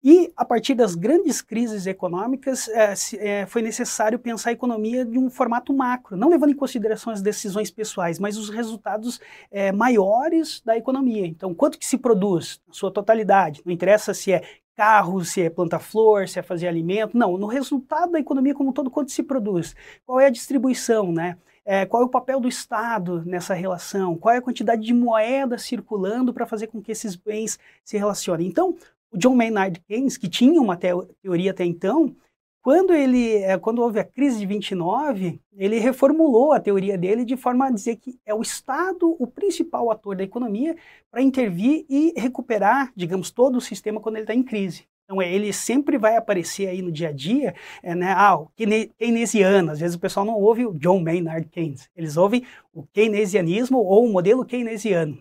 E 0.03 0.33
a 0.35 0.45
partir 0.45 0.75
das 0.75 0.95
grandes 0.95 1.43
crises 1.43 1.87
econômicas, 1.87 2.69
é, 2.69 2.95
é, 3.19 3.47
foi 3.47 3.61
necessário 3.61 4.19
pensar 4.19 4.51
a 4.51 4.53
economia 4.53 5.05
de 5.05 5.19
um 5.19 5.29
formato 5.29 5.75
macro, 5.75 6.17
não 6.17 6.31
levando 6.31 6.51
em 6.51 6.57
consideração 6.57 7.13
as 7.13 7.21
decisões 7.21 7.71
pessoais, 7.71 8.19
mas 8.19 8.39
os 8.39 8.49
resultados 8.49 9.21
é, 9.51 9.71
maiores 9.71 10.63
da 10.65 10.77
economia. 10.77 11.27
Então, 11.27 11.55
quanto 11.55 11.79
que 11.79 11.87
se 11.87 11.99
produz, 11.99 12.61
na 12.67 12.73
sua 12.73 12.91
totalidade, 12.91 13.61
não 13.65 13.73
interessa 13.73 14.15
se 14.15 14.33
é 14.33 14.43
carro, 14.75 15.23
se 15.23 15.43
é 15.43 15.51
plantar 15.51 15.81
flor, 15.81 16.27
se 16.27 16.39
é 16.39 16.43
fazer 16.43 16.67
alimento, 16.67 17.15
não, 17.15 17.37
no 17.37 17.47
resultado 17.47 18.13
da 18.13 18.19
economia 18.19 18.55
como 18.55 18.71
um 18.71 18.73
todo, 18.73 18.91
quanto 18.91 19.11
se 19.11 19.23
produz, 19.23 19.77
qual 20.07 20.19
é 20.19 20.27
a 20.27 20.31
distribuição, 20.31 21.13
né? 21.13 21.37
É, 21.65 21.85
qual 21.87 22.03
é 22.03 22.07
o 22.07 22.11
papel 22.11 22.41
do 22.41 22.49
Estado 22.49 23.23
nessa 23.25 23.55
relação? 23.55 24.17
Qual 24.17 24.35
é 24.35 24.39
a 24.39 24.43
quantidade 24.43 24.83
de 24.83 24.95
moeda 24.95 25.59
circulando 25.59 26.33
para 26.33 26.47
fazer 26.47 26.69
com 26.69 26.81
que 26.81 26.93
esses 26.93 27.15
bens 27.17 27.59
se 27.85 27.99
relacionem? 27.99 28.47
Então, 28.47 28.77
o 29.11 29.19
John 29.19 29.35
Maynard 29.35 29.81
Keynes, 29.81 30.17
que 30.17 30.29
tinha 30.29 30.61
uma 30.61 30.77
teoria 30.77 31.51
até 31.51 31.65
então, 31.65 32.15
quando 32.63 32.93
ele, 32.93 33.37
é, 33.37 33.59
quando 33.59 33.81
houve 33.81 33.99
a 34.01 34.05
crise 34.05 34.39
de 34.39 34.47
29, 34.47 35.41
ele 35.57 35.79
reformulou 35.79 36.53
a 36.53 36.61
teoria 36.61 36.97
dele 36.99 37.25
de 37.25 37.37
forma 37.37 37.67
a 37.67 37.71
dizer 37.71 37.97
que 37.97 38.19
é 38.25 38.35
o 38.35 38.43
Estado 38.43 39.17
o 39.19 39.27
principal 39.27 39.91
ator 39.91 40.15
da 40.15 40.23
economia 40.23 40.77
para 41.11 41.23
intervir 41.23 41.87
e 41.89 42.13
recuperar, 42.17 42.93
digamos, 42.95 43.31
todo 43.31 43.57
o 43.57 43.61
sistema 43.63 44.01
quando 44.01 44.17
ele 44.17 44.25
está 44.25 44.35
em 44.35 44.43
crise. 44.43 44.87
Então, 45.11 45.21
ele 45.21 45.53
sempre 45.53 45.99
vai 45.99 46.17
aparecer 46.17 46.69
aí 46.69 46.81
no 46.81 46.93
dia 46.93 47.09
a 47.09 47.13
dia, 47.13 47.53
é, 47.83 47.97
né, 47.97 48.15
ah, 48.17 48.37
o 48.37 48.49
keynesiano, 48.97 49.73
às 49.73 49.81
vezes 49.81 49.97
o 49.97 49.99
pessoal 49.99 50.25
não 50.25 50.35
ouve 50.35 50.65
o 50.65 50.73
John 50.73 51.01
Maynard 51.01 51.49
Keynes, 51.49 51.91
eles 51.97 52.17
ouvem 52.17 52.45
o 52.73 52.85
keynesianismo 52.85 53.79
ou 53.79 54.07
o 54.07 54.13
modelo 54.13 54.45
keynesiano. 54.45 55.19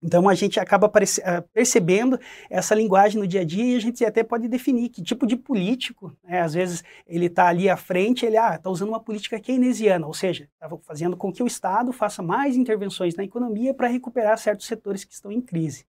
Então 0.00 0.28
a 0.28 0.36
gente 0.36 0.60
acaba 0.60 0.86
ah, 1.24 1.42
percebendo 1.52 2.16
essa 2.48 2.76
linguagem 2.76 3.18
no 3.18 3.26
dia 3.26 3.40
a 3.40 3.44
dia 3.44 3.64
e 3.64 3.76
a 3.76 3.80
gente 3.80 4.04
até 4.04 4.22
pode 4.22 4.46
definir 4.46 4.88
que 4.88 5.02
tipo 5.02 5.26
de 5.26 5.34
político, 5.36 6.16
né, 6.22 6.40
às 6.40 6.54
vezes 6.54 6.84
ele 7.04 7.26
está 7.26 7.48
ali 7.48 7.68
à 7.68 7.76
frente, 7.76 8.24
ele 8.24 8.36
está 8.36 8.60
ah, 8.62 8.70
usando 8.70 8.90
uma 8.90 9.00
política 9.00 9.40
keynesiana, 9.40 10.06
ou 10.06 10.14
seja, 10.14 10.48
está 10.62 10.76
fazendo 10.84 11.16
com 11.16 11.32
que 11.32 11.42
o 11.42 11.46
Estado 11.48 11.92
faça 11.92 12.22
mais 12.22 12.54
intervenções 12.54 13.16
na 13.16 13.24
economia 13.24 13.74
para 13.74 13.88
recuperar 13.88 14.38
certos 14.38 14.68
setores 14.68 15.02
que 15.02 15.12
estão 15.12 15.32
em 15.32 15.40
crise. 15.40 15.84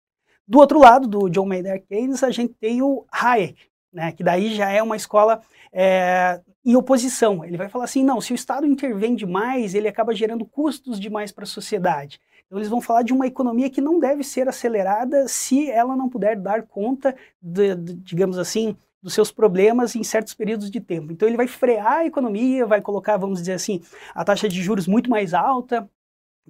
Do 0.47 0.59
outro 0.59 0.79
lado, 0.79 1.07
do 1.07 1.29
John 1.29 1.45
Maynard 1.45 1.83
Keynes, 1.87 2.23
a 2.23 2.31
gente 2.31 2.53
tem 2.53 2.81
o 2.81 3.05
Hayek, 3.11 3.57
né, 3.91 4.11
que 4.11 4.23
daí 4.23 4.53
já 4.53 4.69
é 4.69 4.81
uma 4.81 4.95
escola 4.95 5.41
é, 5.71 6.41
em 6.65 6.75
oposição. 6.75 7.45
Ele 7.45 7.57
vai 7.57 7.69
falar 7.69 7.85
assim, 7.85 8.03
não, 8.03 8.19
se 8.19 8.33
o 8.33 8.35
Estado 8.35 8.65
intervém 8.65 9.15
demais, 9.15 9.73
ele 9.73 9.87
acaba 9.87 10.13
gerando 10.13 10.45
custos 10.45 10.99
demais 10.99 11.31
para 11.31 11.43
a 11.43 11.47
sociedade. 11.47 12.19
Então 12.45 12.59
eles 12.59 12.69
vão 12.69 12.81
falar 12.81 13.03
de 13.03 13.13
uma 13.13 13.25
economia 13.25 13.69
que 13.69 13.81
não 13.81 13.99
deve 13.99 14.23
ser 14.23 14.47
acelerada 14.47 15.27
se 15.27 15.71
ela 15.71 15.95
não 15.95 16.09
puder 16.09 16.35
dar 16.37 16.63
conta, 16.63 17.15
de, 17.41 17.75
de, 17.75 17.93
digamos 17.95 18.37
assim, 18.37 18.75
dos 19.01 19.13
seus 19.13 19.31
problemas 19.31 19.95
em 19.95 20.03
certos 20.03 20.33
períodos 20.33 20.69
de 20.71 20.79
tempo. 20.79 21.11
Então 21.11 21.27
ele 21.27 21.37
vai 21.37 21.47
frear 21.47 21.99
a 21.99 22.05
economia, 22.05 22.65
vai 22.65 22.81
colocar, 22.81 23.17
vamos 23.17 23.39
dizer 23.39 23.53
assim, 23.53 23.81
a 24.13 24.23
taxa 24.23 24.47
de 24.47 24.61
juros 24.61 24.87
muito 24.87 25.09
mais 25.09 25.33
alta, 25.33 25.89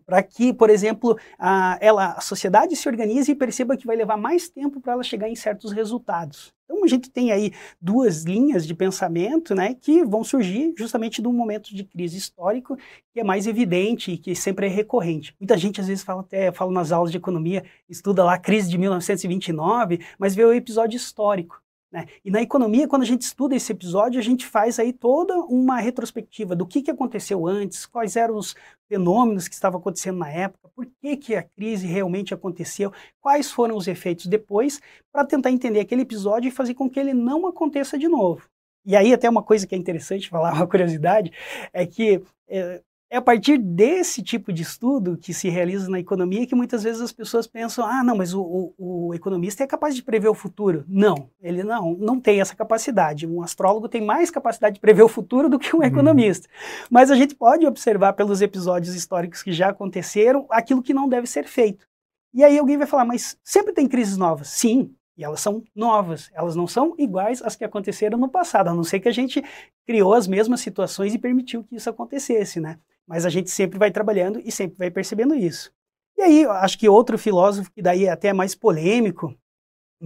para 0.06 0.22
que, 0.22 0.54
por 0.54 0.70
exemplo, 0.70 1.18
a, 1.38 1.78
ela, 1.82 2.14
a 2.14 2.22
sociedade 2.22 2.76
se 2.76 2.88
organize 2.88 3.32
e 3.32 3.36
perceba 3.36 3.78
que 3.78 3.88
vai 3.88 3.96
levar 3.96 4.18
mais 4.18 4.50
tempo 4.50 4.82
para 4.82 4.94
ela 4.94 5.04
chegar 5.04 5.30
em 5.30 5.36
certos 5.36 5.72
resultados. 5.72 6.54
Então 6.66 6.84
a 6.84 6.88
gente 6.88 7.10
tem 7.10 7.32
aí 7.32 7.52
duas 7.80 8.24
linhas 8.24 8.66
de 8.66 8.74
pensamento 8.74 9.54
né, 9.54 9.76
que 9.76 10.04
vão 10.04 10.24
surgir 10.24 10.74
justamente 10.78 11.22
de 11.22 11.28
um 11.28 11.34
momento 11.34 11.74
de 11.74 11.84
crise 11.84 12.18
histórico 12.18 12.78
que 13.14 13.20
é 13.20 13.24
mais 13.24 13.48
evidente 13.48 14.12
e 14.12 14.18
que 14.18 14.36
sempre 14.36 14.66
é 14.66 14.70
recorrente. 14.70 15.36
Muita 15.40 15.58
gente 15.58 15.80
às 15.80 15.88
vezes 15.88 16.04
fala 16.04 16.22
até 16.22 16.52
fala 16.52 16.72
nas 16.72 16.92
aulas 16.92 17.12
de 17.12 17.18
economia, 17.18 17.64
estuda 17.88 18.24
lá 18.24 18.36
a 18.36 18.40
crise 18.40 18.70
de 18.70 18.78
1929, 18.78 20.00
mas 20.18 20.34
vê 20.36 20.44
o 20.44 20.54
episódio 20.54 20.98
histórico. 20.98 21.63
Né? 21.94 22.08
E 22.26 22.32
na 22.32 22.42
economia, 22.42 22.88
quando 22.88 23.04
a 23.04 23.06
gente 23.06 23.22
estuda 23.22 23.56
esse 23.56 23.72
episódio, 23.72 24.20
a 24.20 24.24
gente 24.24 24.48
faz 24.48 24.80
aí 24.80 24.92
toda 24.92 25.38
uma 25.42 25.80
retrospectiva 25.80 26.56
do 26.56 26.66
que, 26.66 26.82
que 26.82 26.90
aconteceu 26.90 27.46
antes, 27.46 27.86
quais 27.86 28.16
eram 28.16 28.36
os 28.36 28.56
fenômenos 28.90 29.48
que 29.48 29.54
estavam 29.54 29.80
acontecendo 29.80 30.18
na 30.18 30.28
época, 30.28 30.70
por 30.76 30.88
que, 31.00 31.16
que 31.16 31.36
a 31.36 31.44
crise 31.44 31.86
realmente 31.86 32.34
aconteceu, 32.34 32.92
quais 33.22 33.52
foram 33.52 33.78
os 33.78 33.88
efeitos 33.88 34.26
depois, 34.26 34.82
para 35.12 35.24
tentar 35.24 35.52
entender 35.52 35.82
aquele 35.82 36.02
episódio 36.02 36.48
e 36.48 36.52
fazer 36.52 36.74
com 36.74 36.90
que 36.90 37.00
ele 37.00 37.14
não 37.14 37.46
aconteça 37.46 37.96
de 37.96 38.08
novo. 38.08 38.50
E 38.84 38.96
aí, 38.96 39.14
até 39.14 39.30
uma 39.30 39.44
coisa 39.44 39.68
que 39.68 39.76
é 39.76 39.78
interessante 39.78 40.30
falar, 40.30 40.52
uma 40.58 40.68
curiosidade, 40.68 41.32
é 41.72 41.86
que 41.86 42.24
é, 42.48 42.82
é 43.14 43.18
a 43.18 43.22
partir 43.22 43.60
desse 43.60 44.24
tipo 44.24 44.52
de 44.52 44.64
estudo 44.64 45.16
que 45.16 45.36
se 45.36 45.48
realiza 45.48 45.88
na 45.88 46.00
economia 46.00 46.48
que 46.48 46.56
muitas 46.56 46.82
vezes 46.82 47.00
as 47.00 47.12
pessoas 47.12 47.46
pensam, 47.46 47.86
ah, 47.86 48.04
não, 48.04 48.18
mas 48.18 48.34
o, 48.34 48.42
o, 48.42 48.74
o, 49.10 49.14
economista 49.14 49.64
é 49.64 49.68
capaz 49.68 49.96
de 49.96 50.02
prever 50.02 50.30
o 50.30 50.34
futuro. 50.34 50.84
Não, 50.88 51.30
ele 51.40 51.62
não, 51.62 51.94
não 51.94 52.20
tem 52.20 52.42
essa 52.42 52.56
capacidade. 52.56 53.28
Um 53.28 53.44
astrólogo 53.44 53.88
tem 53.88 54.02
mais 54.02 54.32
capacidade 54.32 54.74
de 54.74 54.82
prever 54.82 55.04
o 55.04 55.08
futuro 55.08 55.48
do 55.48 55.60
que 55.60 55.76
um 55.76 55.80
uhum. 55.80 55.86
economista. 55.86 56.50
Mas 56.90 57.12
a 57.12 57.16
gente 57.16 57.36
pode 57.36 57.68
observar 57.68 58.14
pelos 58.14 58.42
episódios 58.42 58.96
históricos 58.96 59.44
que 59.44 59.52
já 59.52 59.70
aconteceram 59.70 60.48
aquilo 60.50 60.82
que 60.82 60.92
não 60.92 61.08
deve 61.08 61.28
ser 61.28 61.46
feito. 61.46 61.86
E 62.34 62.44
aí 62.44 62.58
alguém 62.58 62.80
vai 62.80 62.88
falar, 62.88 63.06
mas 63.06 63.38
sempre 63.44 63.74
tem 63.74 63.88
crises 63.88 64.18
novas. 64.18 64.48
Sim, 64.48 64.92
e 65.16 65.24
elas 65.24 65.40
são 65.40 65.64
novas, 65.76 66.32
elas 66.34 66.56
não 66.56 66.66
são 66.66 66.96
iguais 66.98 67.44
às 67.44 67.56
que 67.56 67.64
aconteceram 67.64 68.18
no 68.18 68.28
passado, 68.28 68.70
a 68.70 68.74
não 68.74 68.84
ser 68.84 69.00
que 69.00 69.08
a 69.08 69.14
gente 69.14 69.44
criou 69.86 70.16
as 70.16 70.28
mesmas 70.28 70.62
situações 70.62 71.14
e 71.14 71.20
permitiu 71.20 71.64
que 71.64 71.76
isso 71.76 71.92
acontecesse, 71.92 72.60
né? 72.60 72.80
Mas 73.08 73.26
a 73.26 73.30
gente 73.30 73.50
sempre 73.50 73.78
vai 73.78 73.92
trabalhando 73.92 74.40
e 74.40 74.52
sempre 74.52 74.78
vai 74.78 74.90
percebendo 74.90 75.36
isso. 75.36 75.72
E 76.18 76.22
aí, 76.22 76.46
acho 76.46 76.78
que 76.78 76.88
outro 76.88 77.18
filósofo 77.18 77.72
que 77.72 77.82
daí 77.82 78.06
é 78.06 78.12
até 78.12 78.32
mais 78.32 78.56
polêmico 78.56 79.36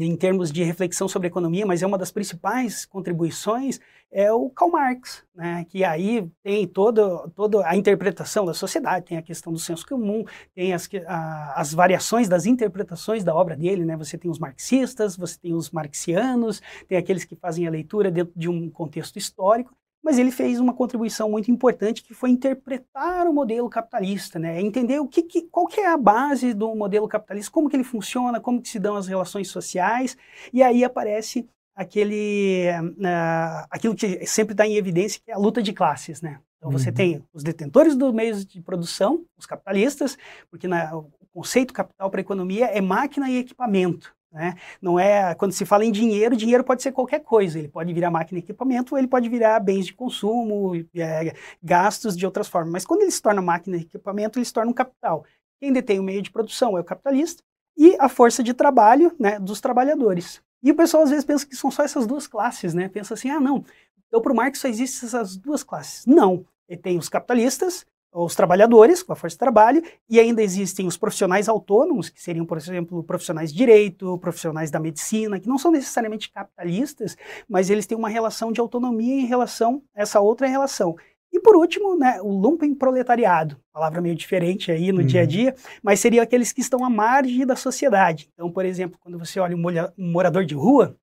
em 0.05 0.15
termos 0.15 0.51
de 0.51 0.63
reflexão 0.63 1.07
sobre 1.07 1.27
economia, 1.27 1.65
mas 1.65 1.81
é 1.81 1.87
uma 1.87 1.97
das 1.97 2.11
principais 2.11 2.85
contribuições, 2.85 3.79
é 4.11 4.31
o 4.31 4.49
Karl 4.49 4.71
Marx, 4.71 5.23
né? 5.33 5.65
que 5.67 5.83
aí 5.83 6.29
tem 6.43 6.67
toda, 6.67 7.27
toda 7.29 7.67
a 7.67 7.75
interpretação 7.75 8.45
da 8.45 8.53
sociedade, 8.53 9.05
tem 9.05 9.17
a 9.17 9.23
questão 9.23 9.51
do 9.51 9.57
senso 9.57 9.85
comum, 9.87 10.23
tem 10.53 10.71
as, 10.71 10.87
a, 11.07 11.59
as 11.59 11.73
variações 11.73 12.29
das 12.29 12.45
interpretações 12.45 13.23
da 13.23 13.33
obra 13.33 13.55
dele, 13.55 13.83
né? 13.83 13.97
você 13.97 14.17
tem 14.17 14.29
os 14.29 14.37
marxistas, 14.37 15.17
você 15.17 15.37
tem 15.39 15.53
os 15.53 15.71
marxianos, 15.71 16.61
tem 16.87 16.97
aqueles 16.97 17.25
que 17.25 17.35
fazem 17.35 17.65
a 17.65 17.71
leitura 17.71 18.11
dentro 18.11 18.33
de 18.35 18.47
um 18.47 18.69
contexto 18.69 19.17
histórico, 19.17 19.75
mas 20.03 20.17
ele 20.17 20.31
fez 20.31 20.59
uma 20.59 20.73
contribuição 20.73 21.29
muito 21.29 21.51
importante 21.51 22.03
que 22.03 22.13
foi 22.13 22.29
interpretar 22.29 23.27
o 23.27 23.33
modelo 23.33 23.69
capitalista, 23.69 24.39
né? 24.39 24.61
entender 24.61 24.99
o 24.99 25.07
que, 25.07 25.21
que, 25.21 25.41
qual 25.43 25.67
que 25.67 25.81
é 25.81 25.87
a 25.87 25.97
base 25.97 26.53
do 26.53 26.73
modelo 26.75 27.07
capitalista, 27.07 27.51
como 27.51 27.69
que 27.69 27.75
ele 27.75 27.83
funciona, 27.83 28.39
como 28.39 28.61
que 28.61 28.69
se 28.69 28.79
dão 28.79 28.95
as 28.95 29.07
relações 29.07 29.49
sociais, 29.49 30.17
e 30.53 30.63
aí 30.63 30.83
aparece 30.83 31.47
aquele, 31.75 32.69
uh, 32.81 33.67
aquilo 33.69 33.95
que 33.95 34.25
sempre 34.25 34.53
está 34.53 34.65
em 34.65 34.75
evidência, 34.75 35.21
que 35.23 35.29
é 35.29 35.35
a 35.35 35.37
luta 35.37 35.61
de 35.61 35.73
classes, 35.73 36.21
né? 36.21 36.39
Então 36.57 36.71
você 36.71 36.89
uhum. 36.89 36.95
tem 36.95 37.23
os 37.31 37.43
detentores 37.43 37.95
dos 37.95 38.11
meios 38.11 38.43
de 38.43 38.59
produção, 38.61 39.23
os 39.37 39.45
capitalistas, 39.45 40.17
porque 40.49 40.67
na, 40.67 40.95
o 40.95 41.11
conceito 41.31 41.71
capital 41.71 42.09
para 42.09 42.19
a 42.19 42.21
economia 42.21 42.65
é 42.65 42.81
máquina 42.81 43.29
e 43.29 43.37
equipamento. 43.37 44.16
Né? 44.37 44.53
Não 44.79 44.99
é 44.99 45.33
quando 45.33 45.51
se 45.51 45.65
fala 45.65 45.83
em 45.83 45.91
dinheiro, 45.91 46.37
dinheiro 46.37 46.63
pode 46.63 46.83
ser 46.83 46.91
qualquer 46.91 47.21
coisa. 47.21 47.57
Ele 47.57 47.67
pode 47.67 47.91
virar 47.91 48.11
máquina 48.11 48.37
e 48.37 48.43
equipamento, 48.43 48.95
ele 48.95 49.07
pode 49.07 49.27
virar 49.27 49.59
bens 49.59 49.87
de 49.87 49.93
consumo, 49.93 50.75
é, 50.95 51.33
gastos 51.61 52.15
de 52.15 52.23
outras 52.23 52.47
formas. 52.47 52.71
Mas 52.71 52.85
quando 52.85 53.01
ele 53.01 53.09
se 53.09 53.19
torna 53.19 53.41
máquina 53.41 53.77
e 53.77 53.81
equipamento, 53.81 54.37
ele 54.37 54.45
se 54.45 54.53
torna 54.53 54.69
um 54.69 54.75
capital. 54.75 55.25
Quem 55.59 55.73
detém 55.73 55.99
o 55.99 56.03
meio 56.03 56.21
de 56.21 56.29
produção 56.29 56.77
é 56.77 56.81
o 56.81 56.83
capitalista 56.83 57.41
e 57.75 57.97
a 57.99 58.07
força 58.07 58.43
de 58.43 58.53
trabalho 58.53 59.11
né, 59.19 59.39
dos 59.39 59.59
trabalhadores. 59.59 60.39
E 60.61 60.69
o 60.69 60.75
pessoal 60.75 61.01
às 61.01 61.09
vezes 61.09 61.25
pensa 61.25 61.43
que 61.47 61.55
são 61.55 61.71
só 61.71 61.81
essas 61.81 62.05
duas 62.05 62.27
classes, 62.27 62.75
né? 62.75 62.87
Pensa 62.89 63.15
assim, 63.15 63.31
ah, 63.31 63.39
não, 63.39 63.65
então 64.07 64.21
para 64.21 64.31
o 64.31 64.35
Marx 64.35 64.59
só 64.59 64.67
existem 64.67 65.07
essas 65.07 65.35
duas 65.35 65.63
classes. 65.63 66.05
Não, 66.05 66.45
ele 66.69 66.79
tem 66.79 66.97
os 66.97 67.09
capitalistas 67.09 67.87
os 68.13 68.35
trabalhadores 68.35 69.03
com 69.03 69.13
a 69.13 69.15
força 69.15 69.35
de 69.35 69.39
trabalho 69.39 69.83
e 70.09 70.19
ainda 70.19 70.41
existem 70.41 70.87
os 70.87 70.97
profissionais 70.97 71.47
autônomos, 71.47 72.09
que 72.09 72.21
seriam, 72.21 72.45
por 72.45 72.57
exemplo, 72.57 73.03
profissionais 73.03 73.51
de 73.51 73.57
direito, 73.57 74.17
profissionais 74.17 74.71
da 74.71 74.79
medicina, 74.79 75.39
que 75.39 75.47
não 75.47 75.57
são 75.57 75.71
necessariamente 75.71 76.31
capitalistas, 76.31 77.15
mas 77.47 77.69
eles 77.69 77.85
têm 77.85 77.97
uma 77.97 78.09
relação 78.09 78.51
de 78.51 78.59
autonomia 78.59 79.21
em 79.21 79.25
relação 79.25 79.81
a 79.95 80.01
essa 80.01 80.19
outra 80.19 80.47
relação. 80.47 80.95
E 81.31 81.39
por 81.39 81.55
último, 81.55 81.95
né, 81.97 82.19
o 82.21 82.29
lumpen 82.29 82.73
proletariado, 82.73 83.57
palavra 83.71 84.01
meio 84.01 84.15
diferente 84.15 84.71
aí 84.71 84.91
no 84.91 85.01
uhum. 85.01 85.05
dia 85.05 85.21
a 85.21 85.25
dia, 85.25 85.55
mas 85.83 85.99
seriam 85.99 86.23
aqueles 86.23 86.51
que 86.51 86.61
estão 86.61 86.83
à 86.83 86.89
margem 86.89 87.45
da 87.45 87.55
sociedade. 87.55 88.29
Então, 88.33 88.49
por 88.51 88.65
exemplo, 88.65 88.97
quando 88.99 89.19
você 89.19 89.39
olha 89.39 89.55
um 89.55 90.11
morador 90.11 90.45
de 90.45 90.55
rua, 90.55 90.97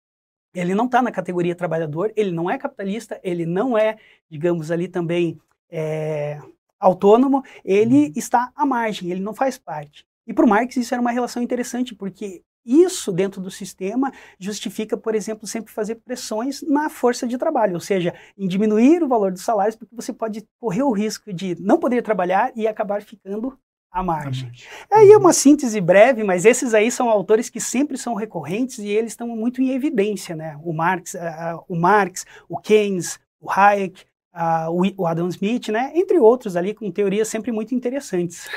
ele 0.54 0.74
não 0.74 0.86
está 0.86 1.02
na 1.02 1.10
categoria 1.12 1.54
trabalhador, 1.54 2.12
ele 2.16 2.30
não 2.30 2.48
é 2.48 2.56
capitalista, 2.56 3.20
ele 3.22 3.44
não 3.44 3.76
é, 3.76 3.96
digamos 4.30 4.70
ali 4.70 4.88
também, 4.88 5.38
é, 5.68 6.40
autônomo, 6.84 7.42
ele 7.64 8.06
uhum. 8.06 8.12
está 8.16 8.50
à 8.54 8.66
margem, 8.66 9.10
ele 9.10 9.20
não 9.20 9.34
faz 9.34 9.58
parte. 9.58 10.04
E 10.26 10.32
para 10.32 10.44
o 10.44 10.48
Marx 10.48 10.76
isso 10.76 10.94
era 10.94 11.00
uma 11.00 11.10
relação 11.10 11.42
interessante, 11.42 11.94
porque 11.94 12.42
isso 12.64 13.12
dentro 13.12 13.42
do 13.42 13.50
sistema 13.50 14.10
justifica, 14.38 14.96
por 14.96 15.14
exemplo, 15.14 15.46
sempre 15.46 15.72
fazer 15.72 15.96
pressões 15.96 16.62
na 16.62 16.88
força 16.88 17.26
de 17.26 17.36
trabalho, 17.36 17.74
ou 17.74 17.80
seja, 17.80 18.14
em 18.38 18.48
diminuir 18.48 19.02
o 19.02 19.08
valor 19.08 19.32
dos 19.32 19.42
salários, 19.42 19.76
porque 19.76 19.94
você 19.94 20.12
pode 20.12 20.46
correr 20.58 20.82
o 20.82 20.92
risco 20.92 21.32
de 21.32 21.56
não 21.60 21.78
poder 21.78 22.02
trabalhar 22.02 22.52
e 22.56 22.66
acabar 22.66 23.02
ficando 23.02 23.58
à 23.92 24.02
margem. 24.02 24.50
É 24.90 24.96
aí 24.96 25.12
é 25.12 25.16
uma 25.16 25.32
síntese 25.32 25.80
breve, 25.80 26.24
mas 26.24 26.44
esses 26.44 26.74
aí 26.74 26.90
são 26.90 27.08
autores 27.08 27.50
que 27.50 27.60
sempre 27.60 27.98
são 27.98 28.14
recorrentes 28.14 28.78
e 28.78 28.88
eles 28.88 29.12
estão 29.12 29.28
muito 29.28 29.60
em 29.60 29.70
evidência, 29.70 30.34
né? 30.34 30.58
O 30.64 30.72
Marx, 30.72 31.14
uh, 31.14 31.64
o 31.68 31.76
Marx, 31.76 32.24
o 32.48 32.58
Keynes, 32.58 33.20
o 33.40 33.50
Hayek, 33.50 34.04
uh, 34.34 34.92
o 34.96 35.06
Adam 35.06 35.28
Smith, 35.28 35.68
né? 35.68 35.92
Entre 35.94 36.18
outros 36.18 36.56
ali 36.56 36.74
com 36.74 36.90
teorias 36.90 37.28
sempre 37.28 37.52
muito 37.52 37.74
interessantes. 37.74 38.48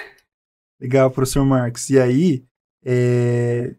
Legal, 0.80 1.10
professor 1.12 1.46
Marx. 1.46 1.90
E 1.90 2.00
aí, 2.00 2.44
é... 2.84 3.76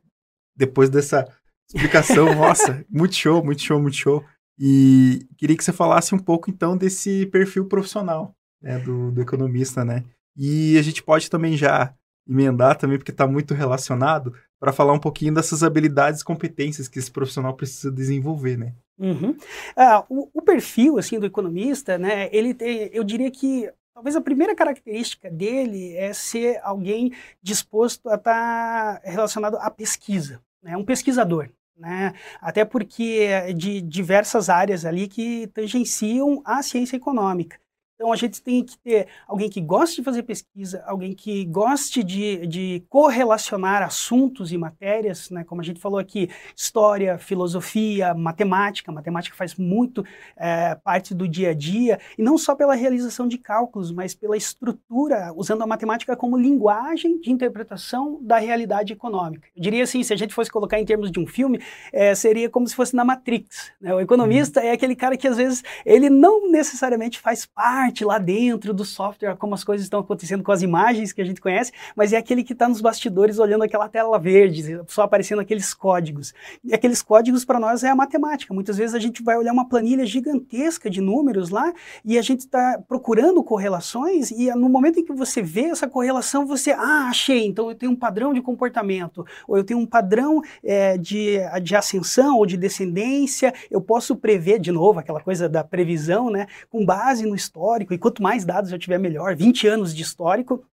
depois 0.56 0.88
dessa 0.88 1.26
explicação, 1.68 2.32
nossa, 2.34 2.84
muito 2.88 3.14
show, 3.14 3.44
muito 3.44 3.62
show, 3.62 3.80
muito 3.80 3.96
show. 3.96 4.24
E 4.58 5.26
queria 5.36 5.56
que 5.56 5.64
você 5.64 5.72
falasse 5.72 6.14
um 6.14 6.18
pouco 6.18 6.50
então 6.50 6.76
desse 6.76 7.26
perfil 7.26 7.66
profissional 7.66 8.34
né, 8.60 8.78
do, 8.78 9.12
do 9.12 9.20
economista, 9.20 9.84
né? 9.84 10.04
E 10.36 10.76
a 10.78 10.82
gente 10.82 11.02
pode 11.02 11.30
também 11.30 11.56
já 11.56 11.94
emendar 12.28 12.76
também, 12.76 12.98
porque 12.98 13.10
está 13.10 13.26
muito 13.26 13.54
relacionado, 13.54 14.34
para 14.60 14.72
falar 14.72 14.92
um 14.92 14.98
pouquinho 14.98 15.32
dessas 15.32 15.62
habilidades 15.62 16.20
e 16.20 16.24
competências 16.24 16.88
que 16.88 16.98
esse 16.98 17.10
profissional 17.10 17.54
precisa 17.54 17.90
desenvolver, 17.90 18.58
né? 18.58 18.74
Uhum. 18.98 19.36
Ah, 19.76 20.04
o, 20.08 20.28
o, 20.34 20.42
perfil 20.42 20.98
assim 20.98 21.20
do 21.20 21.26
economista, 21.26 21.96
né? 21.96 22.28
Ele 22.32 22.52
tem, 22.52 22.90
eu 22.92 23.04
diria 23.04 23.30
que 23.30 23.70
talvez 23.94 24.16
a 24.16 24.20
primeira 24.20 24.56
característica 24.56 25.30
dele 25.30 25.96
é 25.96 26.12
ser 26.12 26.60
alguém 26.64 27.12
disposto 27.40 28.08
a 28.08 28.16
estar 28.16 29.00
tá 29.00 29.08
relacionado 29.08 29.56
à 29.58 29.70
pesquisa, 29.70 30.42
né? 30.62 30.76
Um 30.76 30.84
pesquisador. 30.84 31.48
Né? 31.76 32.12
Até 32.40 32.64
porque 32.64 33.20
é 33.20 33.52
de 33.52 33.80
diversas 33.80 34.48
áreas 34.48 34.84
ali 34.84 35.06
que 35.06 35.46
tangenciam 35.48 36.42
a 36.44 36.60
ciência 36.60 36.96
econômica. 36.96 37.56
Então 37.98 38.12
a 38.12 38.16
gente 38.16 38.40
tem 38.40 38.62
que 38.62 38.78
ter 38.78 39.08
alguém 39.26 39.50
que 39.50 39.60
goste 39.60 39.96
de 39.96 40.04
fazer 40.04 40.22
pesquisa, 40.22 40.84
alguém 40.86 41.16
que 41.16 41.44
goste 41.46 42.04
de, 42.04 42.46
de 42.46 42.84
correlacionar 42.88 43.82
assuntos 43.82 44.52
e 44.52 44.56
matérias, 44.56 45.28
né? 45.30 45.42
como 45.42 45.60
a 45.60 45.64
gente 45.64 45.80
falou 45.80 45.98
aqui, 45.98 46.30
história, 46.56 47.18
filosofia, 47.18 48.14
matemática. 48.14 48.92
matemática 48.92 49.34
faz 49.36 49.56
muito 49.56 50.04
é, 50.36 50.76
parte 50.76 51.12
do 51.12 51.26
dia 51.26 51.50
a 51.50 51.54
dia, 51.54 51.98
e 52.16 52.22
não 52.22 52.38
só 52.38 52.54
pela 52.54 52.76
realização 52.76 53.26
de 53.26 53.36
cálculos, 53.36 53.90
mas 53.90 54.14
pela 54.14 54.36
estrutura, 54.36 55.32
usando 55.34 55.62
a 55.62 55.66
matemática 55.66 56.14
como 56.16 56.36
linguagem 56.36 57.20
de 57.20 57.32
interpretação 57.32 58.20
da 58.22 58.38
realidade 58.38 58.92
econômica. 58.92 59.48
Eu 59.56 59.60
diria 59.60 59.82
assim, 59.82 60.04
se 60.04 60.12
a 60.12 60.16
gente 60.16 60.32
fosse 60.32 60.52
colocar 60.52 60.78
em 60.78 60.84
termos 60.84 61.10
de 61.10 61.18
um 61.18 61.26
filme, 61.26 61.60
é, 61.92 62.14
seria 62.14 62.48
como 62.48 62.68
se 62.68 62.76
fosse 62.76 62.94
na 62.94 63.04
Matrix. 63.04 63.72
Né? 63.80 63.92
O 63.92 64.00
economista 64.00 64.60
uhum. 64.60 64.66
é 64.66 64.70
aquele 64.70 64.94
cara 64.94 65.16
que 65.16 65.26
às 65.26 65.36
vezes 65.36 65.64
ele 65.84 66.08
não 66.08 66.48
necessariamente 66.48 67.18
faz 67.18 67.44
parte 67.44 67.87
parte 67.88 68.04
lá 68.04 68.18
dentro 68.18 68.74
do 68.74 68.84
software, 68.84 69.34
como 69.36 69.54
as 69.54 69.64
coisas 69.64 69.84
estão 69.84 70.00
acontecendo 70.00 70.42
com 70.42 70.52
as 70.52 70.62
imagens 70.62 71.12
que 71.12 71.22
a 71.22 71.24
gente 71.24 71.40
conhece, 71.40 71.72
mas 71.96 72.12
é 72.12 72.18
aquele 72.18 72.44
que 72.44 72.52
está 72.52 72.68
nos 72.68 72.80
bastidores 72.80 73.38
olhando 73.38 73.64
aquela 73.64 73.88
tela 73.88 74.18
verde, 74.18 74.78
só 74.86 75.02
aparecendo 75.02 75.40
aqueles 75.40 75.72
códigos. 75.72 76.34
E 76.62 76.74
aqueles 76.74 77.00
códigos 77.00 77.44
para 77.44 77.58
nós 77.58 77.82
é 77.82 77.88
a 77.88 77.96
matemática. 77.96 78.52
Muitas 78.52 78.76
vezes 78.76 78.94
a 78.94 78.98
gente 78.98 79.22
vai 79.22 79.38
olhar 79.38 79.52
uma 79.52 79.68
planilha 79.68 80.04
gigantesca 80.04 80.90
de 80.90 81.00
números 81.00 81.48
lá 81.48 81.72
e 82.04 82.18
a 82.18 82.22
gente 82.22 82.40
está 82.40 82.78
procurando 82.86 83.42
correlações 83.42 84.30
e 84.30 84.50
no 84.54 84.68
momento 84.68 85.00
em 85.00 85.04
que 85.04 85.12
você 85.12 85.40
vê 85.40 85.64
essa 85.64 85.88
correlação, 85.88 86.46
você, 86.46 86.72
ah, 86.72 87.08
achei, 87.08 87.46
então 87.46 87.70
eu 87.70 87.74
tenho 87.74 87.92
um 87.92 87.96
padrão 87.96 88.34
de 88.34 88.42
comportamento, 88.42 89.24
ou 89.46 89.56
eu 89.56 89.64
tenho 89.64 89.80
um 89.80 89.86
padrão 89.86 90.42
é, 90.62 90.98
de, 90.98 91.38
de 91.62 91.74
ascensão 91.74 92.36
ou 92.36 92.44
de 92.44 92.56
descendência, 92.56 93.52
eu 93.70 93.80
posso 93.80 94.14
prever, 94.14 94.58
de 94.58 94.70
novo, 94.70 94.98
aquela 94.98 95.20
coisa 95.20 95.48
da 95.48 95.64
previsão, 95.64 96.30
né, 96.30 96.46
com 96.68 96.84
base 96.84 97.24
no 97.24 97.34
histórico, 97.34 97.77
histórico, 97.78 97.94
e 97.94 97.98
quanto 97.98 98.22
mais 98.22 98.44
dados 98.44 98.72
eu 98.72 98.78
tiver, 98.78 98.98
melhor. 98.98 99.36
20 99.36 99.68
anos 99.68 99.94
de 99.94 100.02
histórico, 100.02 100.64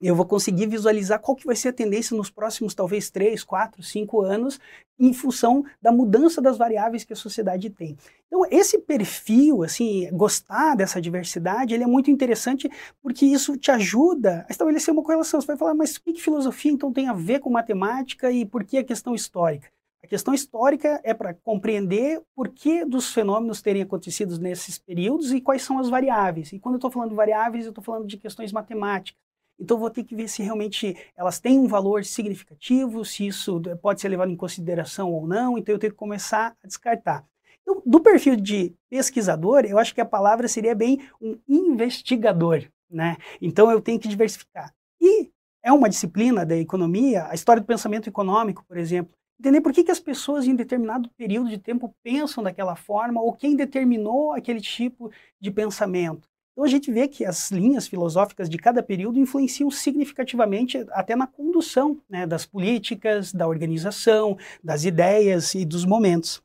eu 0.00 0.14
vou 0.14 0.26
conseguir 0.26 0.66
visualizar 0.66 1.20
qual 1.20 1.36
que 1.36 1.46
vai 1.46 1.56
ser 1.56 1.68
a 1.68 1.72
tendência 1.72 2.16
nos 2.16 2.30
próximos, 2.30 2.74
talvez, 2.74 3.10
3, 3.10 3.42
4, 3.42 3.82
5 3.82 4.22
anos, 4.22 4.60
em 4.98 5.12
função 5.12 5.64
da 5.80 5.90
mudança 5.90 6.40
das 6.40 6.58
variáveis 6.58 7.04
que 7.04 7.12
a 7.12 7.16
sociedade 7.16 7.70
tem. 7.70 7.96
Então, 8.26 8.44
esse 8.50 8.78
perfil, 8.78 9.62
assim, 9.62 10.08
gostar 10.12 10.74
dessa 10.74 11.00
diversidade, 11.00 11.74
ele 11.74 11.84
é 11.84 11.86
muito 11.86 12.10
interessante 12.10 12.70
porque 13.02 13.24
isso 13.24 13.56
te 13.56 13.70
ajuda 13.70 14.44
a 14.48 14.52
estabelecer 14.52 14.92
uma 14.92 15.02
correlação. 15.02 15.40
Você 15.40 15.46
vai 15.46 15.56
falar, 15.56 15.74
mas 15.74 15.96
o 15.96 16.02
que, 16.02 16.12
que 16.12 16.22
filosofia, 16.22 16.72
então, 16.72 16.92
tem 16.92 17.08
a 17.08 17.12
ver 17.12 17.40
com 17.40 17.50
matemática 17.50 18.30
e 18.30 18.44
por 18.44 18.64
que 18.64 18.78
a 18.78 18.84
questão 18.84 19.14
histórica? 19.14 19.68
A 20.04 20.06
questão 20.06 20.34
histórica 20.34 21.00
é 21.02 21.14
para 21.14 21.32
compreender 21.32 22.20
por 22.36 22.50
que 22.50 22.84
dos 22.84 23.10
fenômenos 23.14 23.62
terem 23.62 23.80
acontecido 23.80 24.38
nesses 24.38 24.78
períodos 24.78 25.32
e 25.32 25.40
quais 25.40 25.62
são 25.62 25.78
as 25.78 25.88
variáveis. 25.88 26.52
E 26.52 26.58
quando 26.58 26.74
eu 26.74 26.76
estou 26.76 26.90
falando 26.90 27.08
de 27.08 27.16
variáveis, 27.16 27.64
eu 27.64 27.70
estou 27.70 27.82
falando 27.82 28.06
de 28.06 28.18
questões 28.18 28.52
matemáticas. 28.52 29.18
Então, 29.58 29.78
vou 29.78 29.88
ter 29.88 30.04
que 30.04 30.14
ver 30.14 30.28
se 30.28 30.42
realmente 30.42 30.94
elas 31.16 31.40
têm 31.40 31.58
um 31.58 31.66
valor 31.66 32.04
significativo, 32.04 33.02
se 33.02 33.26
isso 33.26 33.58
pode 33.80 34.02
ser 34.02 34.10
levado 34.10 34.30
em 34.30 34.36
consideração 34.36 35.10
ou 35.10 35.26
não. 35.26 35.56
Então, 35.56 35.74
eu 35.74 35.78
tenho 35.78 35.92
que 35.94 35.98
começar 35.98 36.54
a 36.62 36.66
descartar. 36.66 37.24
Então, 37.62 37.80
do 37.86 37.98
perfil 37.98 38.36
de 38.36 38.74
pesquisador, 38.90 39.64
eu 39.64 39.78
acho 39.78 39.94
que 39.94 40.02
a 40.02 40.04
palavra 40.04 40.48
seria 40.48 40.74
bem 40.74 41.00
um 41.18 41.38
investigador. 41.48 42.62
Né? 42.90 43.16
Então, 43.40 43.70
eu 43.70 43.80
tenho 43.80 43.98
que 43.98 44.08
diversificar. 44.08 44.70
E 45.00 45.30
é 45.62 45.72
uma 45.72 45.88
disciplina 45.88 46.44
da 46.44 46.58
economia, 46.58 47.26
a 47.26 47.34
história 47.34 47.62
do 47.62 47.66
pensamento 47.66 48.06
econômico, 48.06 48.62
por 48.68 48.76
exemplo, 48.76 49.14
Entender 49.38 49.60
por 49.60 49.72
que, 49.72 49.84
que 49.84 49.90
as 49.90 50.00
pessoas 50.00 50.46
em 50.46 50.54
determinado 50.54 51.10
período 51.16 51.50
de 51.50 51.58
tempo 51.58 51.94
pensam 52.02 52.42
daquela 52.42 52.76
forma 52.76 53.20
ou 53.20 53.32
quem 53.32 53.56
determinou 53.56 54.32
aquele 54.32 54.60
tipo 54.60 55.10
de 55.40 55.50
pensamento. 55.50 56.28
Então 56.52 56.64
a 56.64 56.68
gente 56.68 56.90
vê 56.92 57.08
que 57.08 57.24
as 57.24 57.50
linhas 57.50 57.88
filosóficas 57.88 58.48
de 58.48 58.56
cada 58.56 58.80
período 58.80 59.18
influenciam 59.18 59.68
significativamente 59.72 60.86
até 60.92 61.16
na 61.16 61.26
condução 61.26 62.00
né, 62.08 62.26
das 62.28 62.46
políticas, 62.46 63.32
da 63.32 63.48
organização, 63.48 64.38
das 64.62 64.84
ideias 64.84 65.54
e 65.54 65.64
dos 65.64 65.84
momentos. 65.84 66.40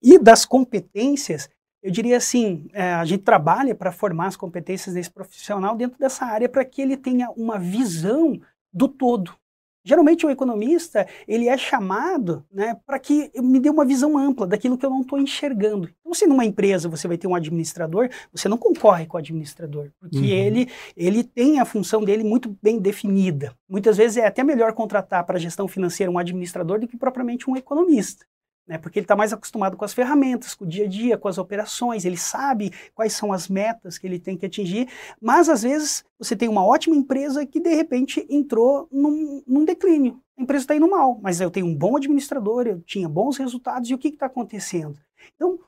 E 0.00 0.20
das 0.20 0.44
competências, 0.44 1.50
eu 1.82 1.90
diria 1.90 2.16
assim, 2.16 2.68
é, 2.72 2.94
a 2.94 3.04
gente 3.04 3.24
trabalha 3.24 3.74
para 3.74 3.90
formar 3.90 4.28
as 4.28 4.36
competências 4.36 4.94
desse 4.94 5.10
profissional 5.10 5.74
dentro 5.76 5.98
dessa 5.98 6.24
área 6.24 6.48
para 6.48 6.64
que 6.64 6.80
ele 6.80 6.96
tenha 6.96 7.28
uma 7.30 7.58
visão 7.58 8.40
do 8.72 8.86
todo, 8.86 9.36
Geralmente 9.82 10.26
o 10.26 10.30
economista 10.30 11.06
ele 11.26 11.48
é 11.48 11.56
chamado 11.56 12.44
né, 12.52 12.76
para 12.86 12.98
que 12.98 13.30
me 13.36 13.58
dê 13.58 13.70
uma 13.70 13.84
visão 13.84 14.18
ampla 14.18 14.46
daquilo 14.46 14.76
que 14.76 14.84
eu 14.84 14.90
não 14.90 15.00
estou 15.00 15.18
enxergando. 15.18 15.88
Então, 16.00 16.12
se 16.12 16.26
numa 16.26 16.44
empresa 16.44 16.88
você 16.88 17.08
vai 17.08 17.16
ter 17.16 17.26
um 17.26 17.34
administrador, 17.34 18.10
você 18.32 18.48
não 18.48 18.58
concorre 18.58 19.06
com 19.06 19.16
o 19.16 19.20
administrador, 19.20 19.90
porque 19.98 20.18
uhum. 20.18 20.24
ele, 20.24 20.68
ele 20.96 21.24
tem 21.24 21.60
a 21.60 21.64
função 21.64 22.04
dele 22.04 22.24
muito 22.24 22.56
bem 22.62 22.78
definida. 22.78 23.54
Muitas 23.68 23.96
vezes 23.96 24.18
é 24.18 24.26
até 24.26 24.44
melhor 24.44 24.72
contratar 24.72 25.24
para 25.24 25.36
a 25.36 25.40
gestão 25.40 25.66
financeira 25.66 26.10
um 26.10 26.18
administrador 26.18 26.80
do 26.80 26.88
que 26.88 26.96
propriamente 26.96 27.48
um 27.48 27.56
economista 27.56 28.26
né? 28.70 28.78
Porque 28.78 29.00
ele 29.00 29.04
está 29.04 29.16
mais 29.16 29.32
acostumado 29.32 29.76
com 29.76 29.84
as 29.84 29.92
ferramentas, 29.92 30.54
com 30.54 30.64
o 30.64 30.68
dia 30.68 30.84
a 30.84 30.88
dia, 30.88 31.18
com 31.18 31.26
as 31.26 31.38
operações, 31.38 32.04
ele 32.04 32.16
sabe 32.16 32.72
quais 32.94 33.12
são 33.12 33.32
as 33.32 33.48
metas 33.48 33.98
que 33.98 34.06
ele 34.06 34.20
tem 34.20 34.36
que 34.36 34.46
atingir, 34.46 34.88
mas 35.20 35.48
às 35.48 35.62
vezes 35.62 36.04
você 36.16 36.36
tem 36.36 36.48
uma 36.48 36.64
ótima 36.64 36.94
empresa 36.94 37.44
que 37.44 37.58
de 37.58 37.74
repente 37.74 38.24
entrou 38.30 38.86
num, 38.92 39.42
num 39.44 39.64
declínio. 39.64 40.22
A 40.38 40.42
empresa 40.42 40.62
está 40.62 40.76
indo 40.76 40.88
mal, 40.88 41.18
mas 41.20 41.40
eu 41.40 41.50
tenho 41.50 41.66
um 41.66 41.74
bom 41.74 41.96
administrador, 41.96 42.68
eu 42.68 42.80
tinha 42.82 43.08
bons 43.08 43.36
resultados, 43.38 43.90
e 43.90 43.94
o 43.94 43.98
que 43.98 44.06
está 44.06 44.26
acontecendo? 44.26 44.96
Então, 45.34 45.58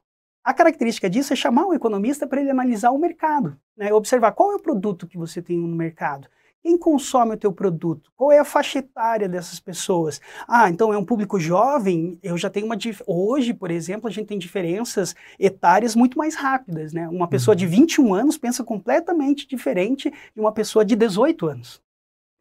a 0.45 0.55
característica 0.55 1.11
disso 1.11 1.33
é 1.33 1.37
chamar 1.37 1.67
o 1.67 1.75
economista 1.75 2.25
para 2.25 2.41
ele 2.41 2.51
analisar 2.51 2.93
o 2.93 2.99
mercado, 2.99 3.59
né? 3.77 3.93
observar 3.93 4.31
qual 4.31 4.53
é 4.53 4.55
o 4.55 4.63
produto 4.63 5.09
que 5.09 5.19
você 5.19 5.43
tem 5.43 5.59
no 5.59 5.75
mercado. 5.75 6.29
Quem 6.63 6.79
consome 6.79 7.35
o 7.35 7.37
teu 7.37 7.53
produto? 7.53 8.13
Qual 8.17 8.31
é 8.31 8.39
a 8.39 8.45
faixa 8.45 8.79
etária 8.79 9.29
dessas 9.29 9.59
pessoas? 9.59 10.21
Ah, 10.47 10.71
então 10.71 10.93
é 10.93 10.97
um 10.97 11.05
público 11.05 11.41
jovem, 11.41 12.21
eu 12.23 12.39
já 12.39 12.49
tenho 12.49 12.67
uma... 12.67 12.77
Hoje, 13.05 13.53
por 13.53 13.71
exemplo, 13.71 14.09
a 14.09 14.13
gente 14.13 14.29
tem 14.29 14.39
diferenças 14.39 15.15
etárias 15.41 15.97
muito 15.97 16.17
mais 16.17 16.37
rápidas, 16.37 16.93
né? 16.93 17.09
Uma 17.09 17.27
pessoa 17.27 17.57
de 17.57 17.67
21 17.67 18.05
uhum. 18.05 18.15
anos 18.15 18.39
pensa 18.39 18.63
completamente 18.63 19.49
diferente 19.49 20.09
de 20.09 20.41
uma 20.41 20.53
pessoa 20.53 20.85
de 20.85 20.95
18 20.95 21.47
anos 21.49 21.83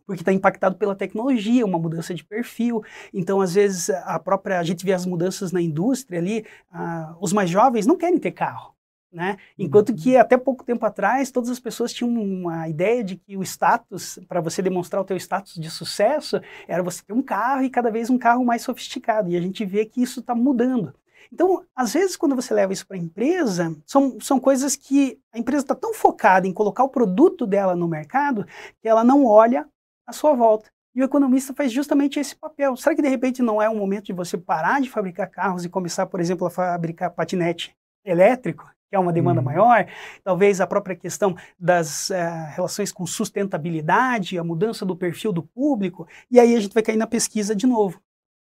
porque 0.06 0.24
está 0.24 0.34
impactado 0.34 0.76
pela 0.76 0.94
tecnologia, 0.94 1.66
uma 1.66 1.80
mudança 1.80 2.14
de 2.14 2.22
perfil. 2.22 2.84
Então, 3.14 3.40
às 3.40 3.54
vezes, 3.54 3.90
a 3.90 4.20
própria 4.20 4.60
a 4.60 4.64
gente 4.64 4.84
vê 4.84 4.92
as 4.92 5.06
mudanças 5.06 5.54
na 5.54 5.62
indústria 5.62 6.20
ali, 6.20 6.46
ah, 6.70 7.16
os 7.22 7.32
mais 7.32 7.50
jovens 7.50 7.88
não 7.88 7.96
querem 7.96 8.20
ter 8.20 8.32
carro. 8.32 8.76
Né? 9.12 9.38
Enquanto 9.60 9.94
que 9.94 10.16
uhum. 10.16 10.22
até 10.22 10.38
pouco 10.38 10.64
tempo 10.64 10.86
atrás 10.86 11.32
todas 11.32 11.50
as 11.50 11.60
pessoas 11.60 11.92
tinham 11.92 12.14
uma 12.14 12.70
ideia 12.70 13.04
de 13.04 13.18
que 13.18 13.36
o 13.36 13.44
status, 13.44 14.18
para 14.26 14.40
você 14.40 14.62
demonstrar 14.62 15.02
o 15.02 15.06
teu 15.06 15.18
status 15.18 15.56
de 15.56 15.70
sucesso, 15.70 16.40
era 16.66 16.82
você 16.82 17.04
ter 17.04 17.12
um 17.12 17.22
carro 17.22 17.62
e 17.62 17.70
cada 17.70 17.92
vez 17.92 18.10
um 18.10 18.18
carro 18.18 18.46
mais 18.46 18.62
sofisticado. 18.62 19.30
E 19.30 19.36
a 19.36 19.42
gente 19.42 19.66
vê 19.66 19.84
que 19.86 20.02
isso 20.02 20.22
está 20.22 20.34
mudando. 20.34 20.94
Então, 21.32 21.64
às 21.76 21.94
vezes, 21.94 22.18
quando 22.18 22.36
você 22.36 22.54
leva 22.54 22.74
isso 22.74 22.88
para 22.88 22.98
a 22.98 23.00
empresa, 23.00 23.76
são, 23.86 24.20
são 24.20 24.40
coisas 24.40 24.76
que 24.76 25.20
a 25.34 25.40
empresa 25.40 25.64
está 25.64 25.76
tão 25.76 25.94
focada 25.94 26.48
em 26.48 26.54
colocar 26.54 26.84
o 26.84 26.90
produto 26.90 27.46
dela 27.46 27.76
no 27.76 27.88
mercado 27.88 28.46
que 28.82 28.88
ela 28.88 29.04
não 29.04 29.26
olha 29.26 29.68
à 30.06 30.12
sua 30.12 30.34
volta. 30.34 30.70
E 30.94 31.02
o 31.02 31.06
economista 31.06 31.54
faz 31.54 31.72
justamente 31.72 32.20
esse 32.20 32.36
papel. 32.36 32.76
Será 32.76 32.94
que 32.94 33.02
de 33.02 33.08
repente 33.08 33.42
não 33.42 33.62
é 33.62 33.70
o 33.70 33.76
momento 33.76 34.06
de 34.06 34.14
você 34.14 34.38
parar 34.38 34.82
de 34.82 34.90
fabricar 34.90 35.30
carros 35.30 35.64
e 35.64 35.70
começar, 35.70 36.06
por 36.06 36.20
exemplo, 36.20 36.46
a 36.46 36.50
fabricar 36.50 37.12
patinete 37.12 37.74
elétrico? 38.04 38.70
Que 38.92 38.96
é 38.98 39.00
uma 39.00 39.14
demanda 39.14 39.40
uhum. 39.40 39.46
maior, 39.46 39.88
talvez 40.22 40.60
a 40.60 40.68
própria 40.68 40.98
questão 40.98 41.34
das 41.58 42.10
uh, 42.10 42.14
relações 42.54 42.92
com 42.92 43.08
sustentabilidade, 43.08 44.38
a 44.38 44.44
mudança 44.44 44.86
do 44.86 44.98
perfil 44.98 45.32
do 45.32 45.42
público, 45.42 46.06
e 46.30 46.38
aí 46.38 46.54
a 46.54 46.60
gente 46.60 46.74
vai 46.74 46.84
cair 46.84 46.98
na 46.98 47.08
pesquisa 47.08 47.56
de 47.56 47.66
novo. 47.66 48.02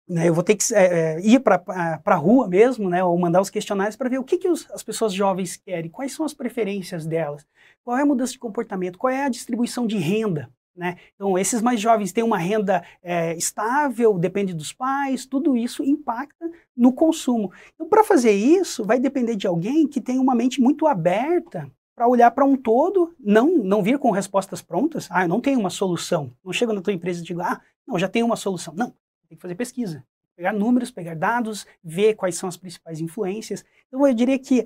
Né, 0.08 0.30
eu 0.30 0.34
vou 0.34 0.44
ter 0.44 0.56
que 0.56 0.74
é, 0.74 1.20
ir 1.20 1.42
para 1.42 1.62
a 2.06 2.16
rua 2.16 2.48
mesmo, 2.48 2.90
né, 2.90 3.04
ou 3.04 3.18
mandar 3.18 3.42
os 3.42 3.50
questionários 3.50 3.98
para 3.98 4.08
ver 4.08 4.20
o 4.20 4.24
que, 4.24 4.38
que 4.38 4.48
os, 4.48 4.70
as 4.72 4.82
pessoas 4.82 5.12
jovens 5.12 5.58
querem, 5.58 5.92
quais 5.92 6.14
são 6.14 6.26
as 6.26 6.34
preferências 6.34 7.06
delas, 7.06 7.46
qual 7.84 7.98
é 7.98 8.04
a 8.04 8.06
mudança 8.06 8.32
de 8.32 8.40
comportamento, 8.40 8.98
qual 8.98 9.12
é 9.12 9.26
a 9.26 9.30
distribuição 9.30 9.86
de 9.86 9.98
renda. 9.98 10.50
Né? 10.78 10.96
Então, 11.16 11.38
esses 11.40 11.60
mais 11.60 11.82
jovens 11.82 12.14
têm 12.14 12.24
uma 12.24 12.38
renda 12.38 12.84
é, 13.02 13.36
estável, 13.36 14.20
depende 14.20 14.54
dos 14.54 14.72
pais, 14.72 15.26
tudo 15.26 15.58
isso 15.58 15.84
impacta 15.84 16.52
no 16.76 16.94
consumo. 16.94 17.52
Então, 17.74 17.90
para 17.90 18.04
fazer 18.04 18.32
isso, 18.32 18.86
vai 18.86 19.00
depender 19.00 19.36
de 19.36 19.48
alguém 19.48 19.88
que 19.88 20.00
tem 20.00 20.20
uma 20.20 20.36
mente 20.36 20.62
muito 20.62 20.86
aberta 20.86 21.70
para 21.96 22.08
olhar 22.08 22.30
para 22.30 22.46
um 22.46 22.56
todo, 22.56 23.16
não, 23.20 23.58
não 23.58 23.82
vir 23.82 23.98
com 23.98 24.12
respostas 24.12 24.62
prontas. 24.62 25.08
Ah, 25.10 25.24
eu 25.24 25.28
não 25.28 25.42
tenho 25.42 25.60
uma 25.60 25.72
solução. 25.72 26.32
Não 26.46 26.54
chego 26.54 26.72
na 26.72 26.82
tua 26.82 26.94
empresa 26.94 27.22
e 27.22 27.24
digo, 27.24 27.42
ah, 27.42 27.60
não, 27.88 27.98
já 27.98 28.08
tenho 28.08 28.28
uma 28.28 28.36
solução. 28.36 28.76
Não, 28.78 28.94
tem 29.28 29.36
que 29.36 29.42
fazer 29.42 29.56
pesquisa. 29.56 30.06
Pegar 30.36 30.54
números, 30.54 30.92
pegar 30.92 31.16
dados, 31.16 31.66
ver 31.84 32.14
quais 32.14 32.36
são 32.36 32.48
as 32.48 32.56
principais 32.56 33.02
influências. 33.02 33.66
Então, 33.88 34.06
eu 34.06 34.14
diria 34.14 34.38
que 34.38 34.64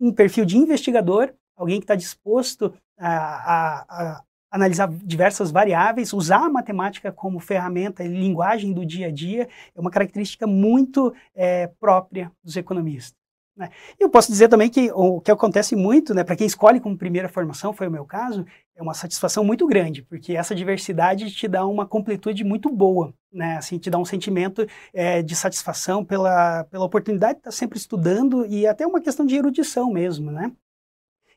um 0.00 0.12
perfil 0.12 0.44
de 0.44 0.58
investigador, 0.58 1.32
alguém 1.54 1.78
que 1.78 1.84
está 1.84 1.94
disposto 1.94 2.74
a, 2.98 3.08
a, 3.08 3.86
a 4.16 4.24
analisar 4.52 4.88
diversas 4.88 5.50
variáveis, 5.50 6.12
usar 6.12 6.44
a 6.44 6.50
matemática 6.50 7.10
como 7.10 7.40
ferramenta 7.40 8.04
e 8.04 8.08
linguagem 8.08 8.72
do 8.72 8.84
dia 8.84 9.06
a 9.06 9.10
dia, 9.10 9.48
é 9.74 9.80
uma 9.80 9.90
característica 9.90 10.46
muito 10.46 11.12
é, 11.34 11.68
própria 11.80 12.30
dos 12.44 12.54
economistas. 12.56 13.16
Né? 13.56 13.70
E 13.98 14.02
eu 14.02 14.10
posso 14.10 14.30
dizer 14.30 14.48
também 14.48 14.68
que 14.68 14.90
o 14.92 15.20
que 15.20 15.30
acontece 15.30 15.76
muito, 15.76 16.14
né, 16.14 16.24
para 16.24 16.36
quem 16.36 16.46
escolhe 16.46 16.80
como 16.80 16.96
primeira 16.96 17.28
formação, 17.28 17.72
foi 17.72 17.86
o 17.86 17.90
meu 17.90 18.04
caso, 18.04 18.46
é 18.74 18.82
uma 18.82 18.94
satisfação 18.94 19.44
muito 19.44 19.66
grande, 19.66 20.02
porque 20.02 20.34
essa 20.34 20.54
diversidade 20.54 21.30
te 21.30 21.46
dá 21.46 21.66
uma 21.66 21.86
completude 21.86 22.44
muito 22.44 22.70
boa, 22.70 23.12
né, 23.32 23.56
assim, 23.56 23.78
te 23.78 23.90
dá 23.90 23.98
um 23.98 24.04
sentimento 24.04 24.66
é, 24.92 25.22
de 25.22 25.36
satisfação 25.36 26.04
pela, 26.04 26.64
pela 26.64 26.84
oportunidade 26.84 27.34
de 27.34 27.40
estar 27.40 27.52
sempre 27.52 27.78
estudando 27.78 28.46
e 28.46 28.66
até 28.66 28.86
uma 28.86 29.00
questão 29.00 29.26
de 29.26 29.36
erudição 29.36 29.92
mesmo, 29.92 30.30
né. 30.30 30.50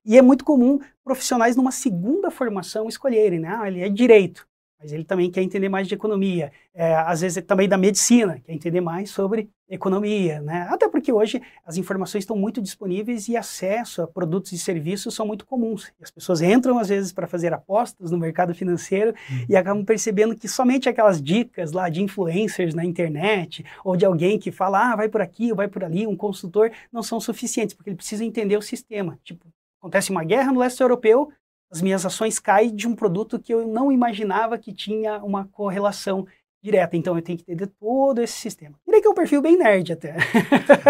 E 0.05 0.17
é 0.17 0.21
muito 0.21 0.45
comum 0.45 0.79
profissionais 1.03 1.55
numa 1.55 1.71
segunda 1.71 2.29
formação 2.29 2.87
escolherem, 2.87 3.39
né, 3.39 3.57
ah, 3.59 3.67
ele 3.67 3.81
é 3.81 3.89
direito, 3.89 4.47
mas 4.79 4.91
ele 4.91 5.03
também 5.03 5.31
quer 5.31 5.41
entender 5.41 5.67
mais 5.67 5.87
de 5.87 5.95
economia. 5.95 6.51
É, 6.73 6.93
às 6.95 7.21
vezes 7.21 7.43
também 7.43 7.67
da 7.67 7.77
medicina, 7.77 8.39
quer 8.45 8.53
entender 8.53 8.81
mais 8.81 9.09
sobre 9.09 9.49
economia, 9.67 10.41
né? 10.41 10.67
Até 10.69 10.87
porque 10.87 11.11
hoje 11.11 11.41
as 11.65 11.77
informações 11.77 12.21
estão 12.21 12.37
muito 12.37 12.61
disponíveis 12.61 13.27
e 13.27 13.35
acesso 13.35 14.03
a 14.03 14.07
produtos 14.07 14.51
e 14.51 14.59
serviços 14.59 15.15
são 15.15 15.25
muito 15.25 15.45
comuns. 15.45 15.91
As 15.99 16.11
pessoas 16.11 16.41
entram 16.41 16.77
às 16.77 16.89
vezes 16.89 17.11
para 17.11 17.25
fazer 17.25 17.51
apostas 17.53 18.11
no 18.11 18.17
mercado 18.17 18.53
financeiro 18.53 19.15
uhum. 19.29 19.45
e 19.49 19.55
acabam 19.55 19.83
percebendo 19.83 20.35
que 20.35 20.47
somente 20.47 20.87
aquelas 20.87 21.19
dicas 21.21 21.71
lá 21.71 21.89
de 21.89 22.03
influencers 22.03 22.75
na 22.75 22.85
internet 22.85 23.65
ou 23.83 23.95
de 23.95 24.05
alguém 24.05 24.37
que 24.37 24.51
fala, 24.51 24.91
ah, 24.91 24.95
vai 24.95 25.09
por 25.09 25.21
aqui, 25.21 25.51
vai 25.53 25.67
por 25.67 25.83
ali, 25.83 26.05
um 26.05 26.15
consultor, 26.15 26.71
não 26.91 27.01
são 27.01 27.19
suficientes, 27.19 27.73
porque 27.73 27.89
ele 27.89 27.97
precisa 27.97 28.23
entender 28.23 28.57
o 28.57 28.61
sistema. 28.61 29.17
Tipo, 29.23 29.47
acontece 29.85 30.09
uma 30.09 30.23
guerra 30.23 30.51
no 30.51 30.59
leste 30.59 30.81
europeu, 30.81 31.31
as 31.71 31.81
minhas 31.81 32.05
ações 32.05 32.39
caem 32.39 32.75
de 32.75 32.87
um 32.87 32.95
produto 32.95 33.39
que 33.39 33.53
eu 33.53 33.67
não 33.67 33.91
imaginava 33.91 34.57
que 34.57 34.73
tinha 34.73 35.23
uma 35.23 35.45
correlação 35.45 36.25
direta. 36.63 36.97
Então 36.97 37.15
eu 37.15 37.21
tenho 37.21 37.37
que 37.37 37.43
entender 37.43 37.67
todo 37.79 38.19
esse 38.21 38.33
sistema. 38.33 38.75
Diria 38.85 39.01
que 39.01 39.07
é 39.07 39.11
um 39.11 39.15
perfil 39.15 39.41
bem 39.41 39.57
nerd 39.57 39.93
até. 39.93 40.15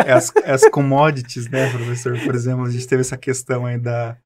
É 0.06 0.14
as, 0.14 0.34
é 0.38 0.52
as 0.52 0.70
commodities, 0.70 1.50
né, 1.50 1.70
professor? 1.72 2.18
Por 2.24 2.34
exemplo, 2.34 2.66
a 2.66 2.70
gente 2.70 2.88
teve 2.88 3.02
essa 3.02 3.18
questão 3.18 3.66
aí 3.66 3.78
da, 3.78 4.18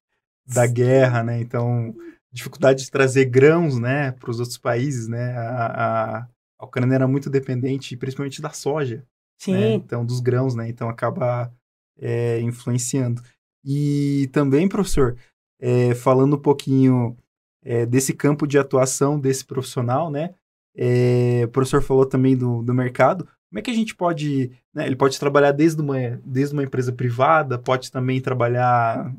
da 0.46 0.66
guerra, 0.66 1.24
né? 1.24 1.40
Então, 1.40 1.94
dificuldade 2.32 2.84
de 2.84 2.90
trazer 2.90 3.24
grãos, 3.24 3.78
né, 3.78 4.12
para 4.12 4.30
os 4.30 4.38
outros 4.38 4.58
países, 4.58 5.08
né? 5.08 5.36
A, 5.36 5.66
a, 5.66 6.26
a 6.58 6.64
Ucrânia 6.64 6.94
era 6.94 7.08
muito 7.08 7.28
dependente, 7.28 7.96
principalmente 7.96 8.40
da 8.40 8.50
soja. 8.50 8.96
Né? 8.98 9.02
Sim. 9.38 9.52
Né? 9.52 9.72
Então, 9.74 10.04
dos 10.04 10.20
grãos, 10.20 10.54
né? 10.54 10.68
Então, 10.68 10.88
acaba 10.88 11.52
é, 11.98 12.40
influenciando. 12.40 13.22
E 13.64 14.28
também, 14.32 14.68
professor, 14.68 15.16
é, 15.60 15.94
falando 15.94 16.36
um 16.36 16.40
pouquinho 16.40 17.16
é, 17.62 17.84
desse 17.84 18.14
campo 18.14 18.46
de 18.46 18.58
atuação 18.58 19.18
desse 19.18 19.44
profissional, 19.44 20.10
né? 20.10 20.34
É, 20.74 21.42
o 21.44 21.48
professor 21.48 21.82
falou 21.82 22.06
também 22.06 22.36
do, 22.36 22.62
do 22.62 22.72
mercado. 22.72 23.28
Como 23.50 23.58
é 23.58 23.62
que 23.62 23.70
a 23.70 23.74
gente 23.74 23.94
pode. 23.94 24.52
Né, 24.72 24.86
ele 24.86 24.96
pode 24.96 25.18
trabalhar 25.18 25.52
desde 25.52 25.80
uma, 25.82 25.98
desde 26.24 26.54
uma 26.54 26.62
empresa 26.62 26.92
privada, 26.92 27.58
pode 27.58 27.90
também 27.90 28.20
trabalhar 28.20 29.12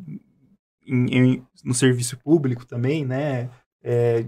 em, 0.87 1.17
em, 1.17 1.43
no 1.63 1.73
serviço 1.73 2.17
público 2.17 2.65
também, 2.65 3.05
né? 3.05 3.49
É, 3.83 4.25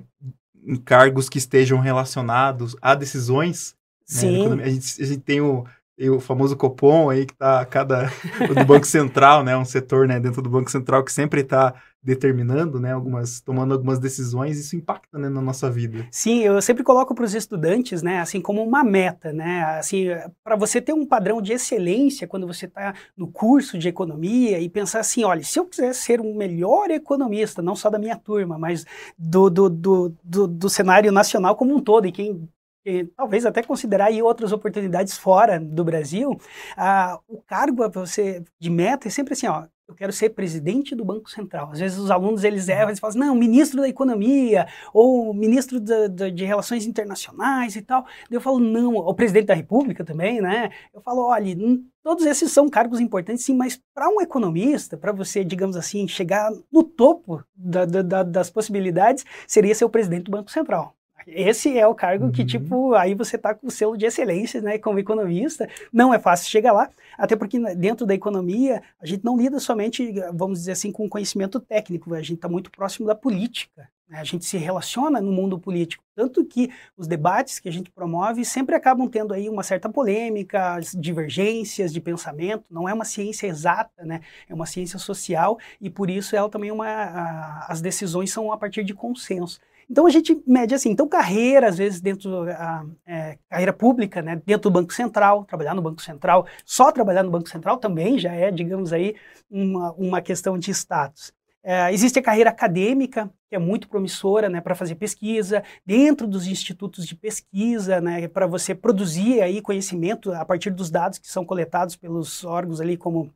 em 0.65 0.75
cargos 0.75 1.29
que 1.29 1.37
estejam 1.37 1.79
relacionados 1.79 2.75
a 2.81 2.95
decisões. 2.95 3.75
Né, 4.01 4.19
Sim. 4.19 4.55
Né? 4.55 4.63
A, 4.63 4.69
gente, 4.69 5.01
a 5.01 5.05
gente 5.05 5.21
tem 5.21 5.41
o, 5.41 5.65
o 5.99 6.19
famoso 6.19 6.57
Copom 6.57 7.09
aí 7.09 7.25
que 7.25 7.33
está 7.33 7.65
cada 7.65 8.11
do 8.47 8.65
Banco 8.65 8.85
Central, 8.85 9.43
né, 9.43 9.55
um 9.55 9.65
setor, 9.65 10.07
né, 10.07 10.19
dentro 10.19 10.41
do 10.41 10.49
Banco 10.49 10.71
Central 10.71 11.03
que 11.03 11.11
sempre 11.11 11.41
está 11.41 11.73
determinando, 12.01 12.79
né, 12.79 12.91
algumas, 12.91 13.39
tomando 13.39 13.73
algumas 13.73 13.97
decisões, 13.97 14.59
isso 14.59 14.75
impacta, 14.75 15.17
né, 15.17 15.29
na 15.29 15.41
nossa 15.41 15.71
vida. 15.71 16.05
Sim, 16.11 16.39
eu 16.41 16.61
sempre 16.61 16.83
coloco 16.83 17.15
para 17.15 17.23
os 17.23 17.33
estudantes, 17.33 18.01
né, 18.01 18.19
assim 18.19 18.41
como 18.41 18.61
uma 18.61 18.83
meta, 18.83 19.31
né, 19.31 19.63
assim, 19.79 20.07
para 20.43 20.57
você 20.57 20.81
ter 20.81 20.93
um 20.93 21.05
padrão 21.05 21.41
de 21.41 21.53
excelência 21.53 22.27
quando 22.27 22.45
você 22.45 22.65
está 22.65 22.93
no 23.15 23.27
curso 23.31 23.77
de 23.77 23.87
economia 23.87 24.59
e 24.59 24.67
pensar 24.67 24.99
assim, 24.99 25.23
olha, 25.23 25.43
se 25.43 25.57
eu 25.57 25.65
quiser 25.65 25.93
ser 25.93 26.19
um 26.19 26.35
melhor 26.35 26.91
economista, 26.91 27.61
não 27.61 27.75
só 27.75 27.89
da 27.89 27.99
minha 27.99 28.17
turma, 28.17 28.57
mas 28.57 28.85
do, 29.17 29.49
do, 29.49 29.69
do, 29.69 30.15
do, 30.23 30.47
do 30.47 30.69
cenário 30.69 31.11
nacional 31.11 31.55
como 31.55 31.73
um 31.73 31.79
todo, 31.79 32.05
e 32.05 32.11
quem 32.11 32.49
e, 32.85 33.05
talvez 33.05 33.45
até 33.45 33.63
considerar 33.63 34.05
aí 34.05 34.21
outras 34.21 34.51
oportunidades 34.51 35.17
fora 35.17 35.59
do 35.59 35.83
Brasil, 35.83 36.37
ah, 36.77 37.19
o 37.27 37.41
cargo 37.41 37.89
você 37.89 38.43
de 38.59 38.69
meta 38.69 39.07
é 39.07 39.11
sempre 39.11 39.33
assim, 39.33 39.47
ó, 39.47 39.65
eu 39.87 39.93
quero 39.95 40.13
ser 40.13 40.29
presidente 40.29 40.95
do 40.95 41.03
Banco 41.03 41.29
Central. 41.29 41.69
Às 41.71 41.79
vezes 41.79 41.97
os 41.97 42.09
alunos 42.09 42.43
eles 42.43 42.67
erram, 42.69 42.89
eles 42.89 42.99
falam 42.99 43.11
assim, 43.11 43.19
não, 43.19 43.35
ministro 43.35 43.81
da 43.81 43.87
Economia, 43.89 44.65
ou 44.93 45.33
ministro 45.33 45.79
da, 45.79 46.07
da, 46.07 46.29
de 46.29 46.45
Relações 46.45 46.85
Internacionais 46.85 47.75
e 47.75 47.81
tal. 47.81 48.05
Eu 48.31 48.39
falo, 48.39 48.59
não, 48.59 48.95
o 48.95 49.13
presidente 49.13 49.47
da 49.47 49.53
República 49.53 50.03
também, 50.03 50.41
né? 50.41 50.71
Eu 50.93 51.01
falo, 51.01 51.27
olha, 51.27 51.55
todos 52.01 52.25
esses 52.25 52.51
são 52.51 52.69
cargos 52.69 52.99
importantes, 52.99 53.43
sim, 53.43 53.55
mas 53.55 53.79
para 53.93 54.09
um 54.09 54.21
economista, 54.21 54.97
para 54.97 55.11
você, 55.11 55.43
digamos 55.43 55.75
assim, 55.75 56.07
chegar 56.07 56.49
no 56.71 56.83
topo 56.83 57.43
da, 57.55 58.23
das 58.23 58.49
possibilidades, 58.49 59.25
seria 59.45 59.75
ser 59.75 59.85
o 59.85 59.89
presidente 59.89 60.23
do 60.23 60.31
Banco 60.31 60.49
Central. 60.49 60.95
Esse 61.27 61.77
é 61.77 61.87
o 61.87 61.95
cargo 61.95 62.25
uhum. 62.25 62.31
que, 62.31 62.45
tipo, 62.45 62.93
aí 62.93 63.13
você 63.13 63.37
tá 63.37 63.53
com 63.53 63.67
o 63.67 63.71
selo 63.71 63.97
de 63.97 64.05
excelência, 64.05 64.61
né, 64.61 64.77
como 64.77 64.99
economista. 64.99 65.67
Não 65.91 66.13
é 66.13 66.19
fácil 66.19 66.49
chegar 66.49 66.71
lá, 66.71 66.89
até 67.17 67.35
porque 67.35 67.59
né, 67.59 67.75
dentro 67.75 68.05
da 68.05 68.13
economia 68.13 68.81
a 69.01 69.05
gente 69.05 69.23
não 69.23 69.37
lida 69.37 69.59
somente, 69.59 70.13
vamos 70.33 70.59
dizer 70.59 70.73
assim, 70.73 70.91
com 70.91 71.09
conhecimento 71.09 71.59
técnico, 71.59 72.13
a 72.13 72.21
gente 72.21 72.35
está 72.35 72.49
muito 72.49 72.71
próximo 72.71 73.07
da 73.07 73.15
política. 73.15 73.89
Né? 74.13 74.19
A 74.19 74.23
gente 74.23 74.45
se 74.45 74.57
relaciona 74.57 75.19
no 75.19 75.31
mundo 75.31 75.57
político, 75.57 76.03
tanto 76.15 76.45
que 76.45 76.69
os 76.95 77.07
debates 77.07 77.59
que 77.59 77.67
a 77.67 77.71
gente 77.71 77.89
promove 77.89 78.45
sempre 78.45 78.75
acabam 78.75 79.09
tendo 79.09 79.33
aí 79.33 79.49
uma 79.49 79.63
certa 79.63 79.89
polêmica, 79.89 80.79
divergências 80.95 81.91
de 81.91 81.99
pensamento. 81.99 82.65
Não 82.69 82.87
é 82.87 82.93
uma 82.93 83.05
ciência 83.05 83.47
exata, 83.47 84.05
né? 84.05 84.21
É 84.47 84.53
uma 84.53 84.67
ciência 84.67 84.99
social 84.99 85.57
e 85.81 85.89
por 85.89 86.09
isso 86.09 86.35
ela 86.35 86.49
também 86.49 86.69
é 86.69 86.73
uma, 86.73 86.87
a, 86.87 87.65
as 87.71 87.81
decisões 87.81 88.31
são 88.31 88.51
a 88.51 88.57
partir 88.57 88.83
de 88.83 88.93
consenso. 88.93 89.59
Então 89.93 90.07
a 90.07 90.09
gente 90.09 90.35
mede 90.47 90.73
assim, 90.73 90.89
então 90.89 91.07
carreira, 91.07 91.67
às 91.67 91.77
vezes 91.77 92.01
dentro 92.01 92.45
da 92.45 92.83
é, 93.05 93.37
carreira 93.47 93.71
pública, 93.71 94.23
né, 94.23 94.41
dentro 94.43 94.71
do 94.71 94.73
Banco 94.73 94.91
Central, 94.91 95.45
trabalhar 95.45 95.75
no 95.75 95.83
Banco 95.83 96.01
Central, 96.01 96.47
só 96.65 96.91
trabalhar 96.91 97.21
no 97.21 97.29
Banco 97.29 97.47
Central 97.47 97.77
também 97.77 98.17
já 98.17 98.33
é, 98.33 98.49
digamos 98.49 98.91
aí, 98.91 99.15
uma, 99.51 99.91
uma 99.91 100.19
questão 100.19 100.57
de 100.57 100.71
status. 100.71 101.31
É, 101.63 101.93
existe 101.93 102.17
a 102.17 102.23
carreira 102.23 102.49
acadêmica, 102.49 103.31
que 103.47 103.55
é 103.55 103.59
muito 103.59 103.87
promissora 103.87 104.49
né, 104.49 104.61
para 104.61 104.73
fazer 104.73 104.95
pesquisa, 104.95 105.63
dentro 105.85 106.25
dos 106.25 106.47
institutos 106.47 107.05
de 107.05 107.15
pesquisa, 107.15 108.01
né, 108.01 108.27
para 108.27 108.47
você 108.47 108.73
produzir 108.73 109.43
aí 109.43 109.61
conhecimento 109.61 110.33
a 110.33 110.43
partir 110.43 110.71
dos 110.71 110.89
dados 110.89 111.19
que 111.19 111.27
são 111.27 111.45
coletados 111.45 111.95
pelos 111.95 112.43
órgãos 112.43 112.81
ali 112.81 112.97
como 112.97 113.31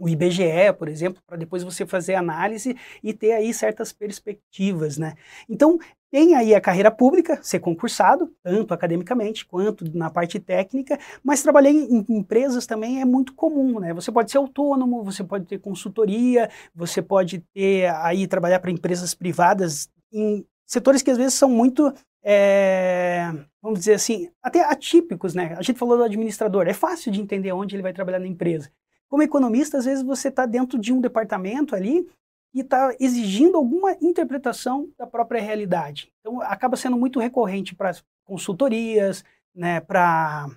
o 0.00 0.08
IBGE, 0.08 0.72
por 0.78 0.88
exemplo, 0.88 1.22
para 1.26 1.36
depois 1.36 1.62
você 1.62 1.84
fazer 1.84 2.14
análise 2.14 2.74
e 3.02 3.12
ter 3.12 3.32
aí 3.32 3.52
certas 3.52 3.92
perspectivas, 3.92 4.96
né? 4.96 5.14
Então, 5.46 5.78
tem 6.10 6.34
aí 6.34 6.54
a 6.54 6.60
carreira 6.60 6.90
pública, 6.90 7.38
ser 7.42 7.60
concursado, 7.60 8.32
tanto 8.42 8.72
academicamente 8.72 9.44
quanto 9.44 9.84
na 9.96 10.10
parte 10.10 10.40
técnica, 10.40 10.98
mas 11.22 11.42
trabalhar 11.42 11.70
em 11.70 12.04
empresas 12.08 12.66
também 12.66 13.00
é 13.00 13.04
muito 13.04 13.34
comum, 13.34 13.78
né? 13.78 13.92
Você 13.92 14.10
pode 14.10 14.30
ser 14.30 14.38
autônomo, 14.38 15.04
você 15.04 15.22
pode 15.22 15.44
ter 15.44 15.58
consultoria, 15.58 16.48
você 16.74 17.02
pode 17.02 17.40
ter 17.54 17.86
aí 17.96 18.26
trabalhar 18.26 18.58
para 18.58 18.70
empresas 18.70 19.14
privadas 19.14 19.88
em 20.10 20.44
setores 20.66 21.02
que 21.02 21.10
às 21.10 21.18
vezes 21.18 21.34
são 21.34 21.50
muito 21.50 21.92
é, 22.22 23.32
vamos 23.62 23.80
dizer 23.80 23.94
assim, 23.94 24.30
até 24.42 24.60
atípicos, 24.62 25.34
né? 25.34 25.54
A 25.58 25.62
gente 25.62 25.78
falou 25.78 25.96
do 25.96 26.04
administrador, 26.04 26.66
é 26.66 26.74
fácil 26.74 27.12
de 27.12 27.20
entender 27.20 27.52
onde 27.52 27.74
ele 27.74 27.82
vai 27.82 27.92
trabalhar 27.92 28.18
na 28.18 28.26
empresa. 28.26 28.70
Como 29.10 29.24
economista, 29.24 29.76
às 29.76 29.84
vezes 29.84 30.04
você 30.04 30.28
está 30.28 30.46
dentro 30.46 30.78
de 30.78 30.92
um 30.92 31.00
departamento 31.00 31.74
ali 31.74 32.08
e 32.54 32.60
está 32.60 32.94
exigindo 33.00 33.56
alguma 33.56 33.92
interpretação 34.00 34.88
da 34.96 35.04
própria 35.04 35.42
realidade. 35.42 36.12
Então, 36.20 36.40
acaba 36.40 36.76
sendo 36.76 36.96
muito 36.96 37.18
recorrente 37.18 37.74
para 37.74 37.92
consultorias, 38.24 39.24
né, 39.54 39.80
para 39.80 40.48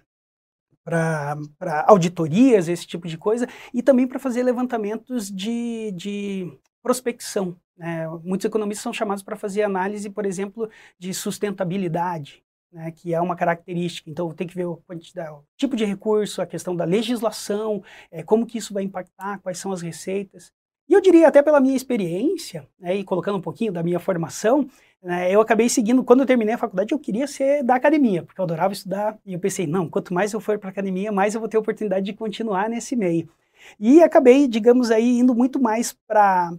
para 0.86 1.86
auditorias, 1.88 2.68
esse 2.68 2.86
tipo 2.86 3.08
de 3.08 3.18
coisa, 3.18 3.48
e 3.74 3.82
também 3.82 4.06
para 4.06 4.20
fazer 4.20 4.44
levantamentos 4.44 5.32
de, 5.32 5.94
de 5.94 6.60
prospecção. 6.82 7.56
Né? 7.78 8.06
Muitos 8.22 8.44
economistas 8.44 8.84
são 8.84 8.92
chamados 8.92 9.24
para 9.24 9.38
fazer 9.38 9.64
análise, 9.64 10.10
por 10.10 10.26
exemplo, 10.26 10.70
de 11.00 11.14
sustentabilidade 11.14 12.44
né, 12.74 12.92
que 12.92 13.14
é 13.14 13.22
uma 13.22 13.36
característica. 13.36 14.10
Então, 14.10 14.34
tem 14.34 14.48
que 14.48 14.56
ver 14.56 14.66
o, 14.66 14.74
o, 14.74 15.44
tipo 15.56 15.76
de 15.76 15.86
recurso, 15.86 16.42
a 16.42 16.46
questão 16.46 16.76
da 16.76 16.84
legislação, 16.84 17.84
é, 18.12 18.24
como 18.24 18.46
que 18.46 18.58
isso 18.58 18.74
vai 18.74 18.84
impactar, 18.84 19.40
quais 19.40 19.60
são 19.60 19.72
as 19.72 19.82
receitas. 19.82 20.52
E 20.90 20.94
eu 20.94 21.00
diria, 21.00 21.28
até 21.28 21.42
pela 21.42 21.62
minha 21.62 21.76
experiência, 21.76 22.68
né, 22.80 22.96
e 22.96 23.04
colocando 23.04 23.38
um 23.38 23.42
pouquinho 23.42 23.72
da 23.72 23.84
minha 23.84 24.00
formação, 24.00 24.68
né, 25.02 25.34
eu 25.34 25.40
acabei 25.40 25.70
seguindo, 25.70 26.04
quando 26.04 26.22
eu 26.22 26.26
terminei 26.26 26.56
a 26.56 26.58
faculdade, 26.58 26.94
eu 26.94 27.00
queria 27.00 27.28
ser 27.28 27.64
da 27.64 27.76
academia, 27.76 28.24
porque 28.24 28.42
eu 28.42 28.44
adorava 28.44 28.74
estudar, 28.74 29.18
e 29.26 29.34
eu 29.34 29.40
pensei, 29.40 29.66
não, 29.66 29.88
quanto 29.88 30.14
mais 30.14 30.34
eu 30.34 30.42
for 30.42 30.58
para 30.58 30.70
a 30.70 30.72
academia, 30.72 31.12
mais 31.12 31.36
eu 31.36 31.40
vou 31.40 31.50
ter 31.50 31.58
oportunidade 31.58 32.06
de 32.06 32.14
continuar 32.14 32.70
nesse 32.70 32.96
meio. 32.96 33.30
E 33.80 34.04
acabei, 34.04 34.48
digamos 34.48 34.92
aí, 34.92 35.20
indo 35.20 35.34
muito 35.34 35.62
mais 35.62 35.94
para 36.06 36.52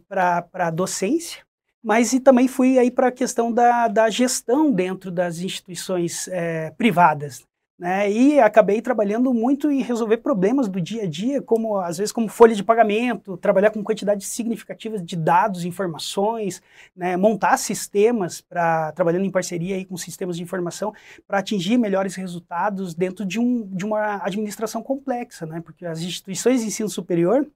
a 0.55 0.71
docência, 0.71 1.44
mas 1.85 2.15
e 2.15 2.21
também 2.21 2.49
fui 2.49 2.79
aí 2.79 2.91
para 2.91 3.09
a 3.09 3.13
questão 3.13 3.53
da, 3.53 3.89
da 3.89 4.09
gestão 4.09 4.73
dentro 4.73 5.11
das 5.11 5.41
instituições 5.41 6.27
é, 6.29 6.71
privadas. 6.71 7.45
né? 7.79 8.11
E 8.11 8.41
acabei 8.41 8.81
trabalhando 8.81 9.35
muito 9.35 9.71
em 9.71 9.83
resolver 9.83 10.17
problemas 10.17 10.67
do 10.67 10.81
dia 10.81 11.03
a 11.03 11.07
dia, 11.07 11.43
como 11.43 11.77
às 11.77 11.99
vezes 11.99 12.11
como 12.11 12.27
folha 12.27 12.55
de 12.55 12.65
pagamento, 12.65 13.37
trabalhar 13.37 13.71
com 13.71 13.85
quantidades 13.85 14.29
significativas 14.29 15.05
de 15.05 15.15
dados, 15.15 15.67
informações, 15.67 16.63
né? 16.97 17.19
montar 17.19 17.59
sistemas 17.59 18.41
para 18.41 18.91
trabalhando 18.93 19.27
em 19.27 19.31
parceria 19.31 19.77
aí 19.77 19.85
com 19.85 19.99
sistemas 19.99 20.39
de 20.39 20.43
informação 20.43 20.95
para 21.27 21.39
atingir 21.41 21.77
melhores 21.77 22.15
resultados 22.15 22.95
dentro 22.95 23.27
de, 23.27 23.39
um, 23.39 23.67
de 23.67 23.85
uma 23.85 24.25
administração 24.25 24.83
complexa, 24.83 25.45
né? 25.45 25.61
Porque 25.61 25.85
as 25.85 26.01
instituições 26.01 26.63
de 26.63 26.69
ensino 26.69 26.89
superior 26.89 27.47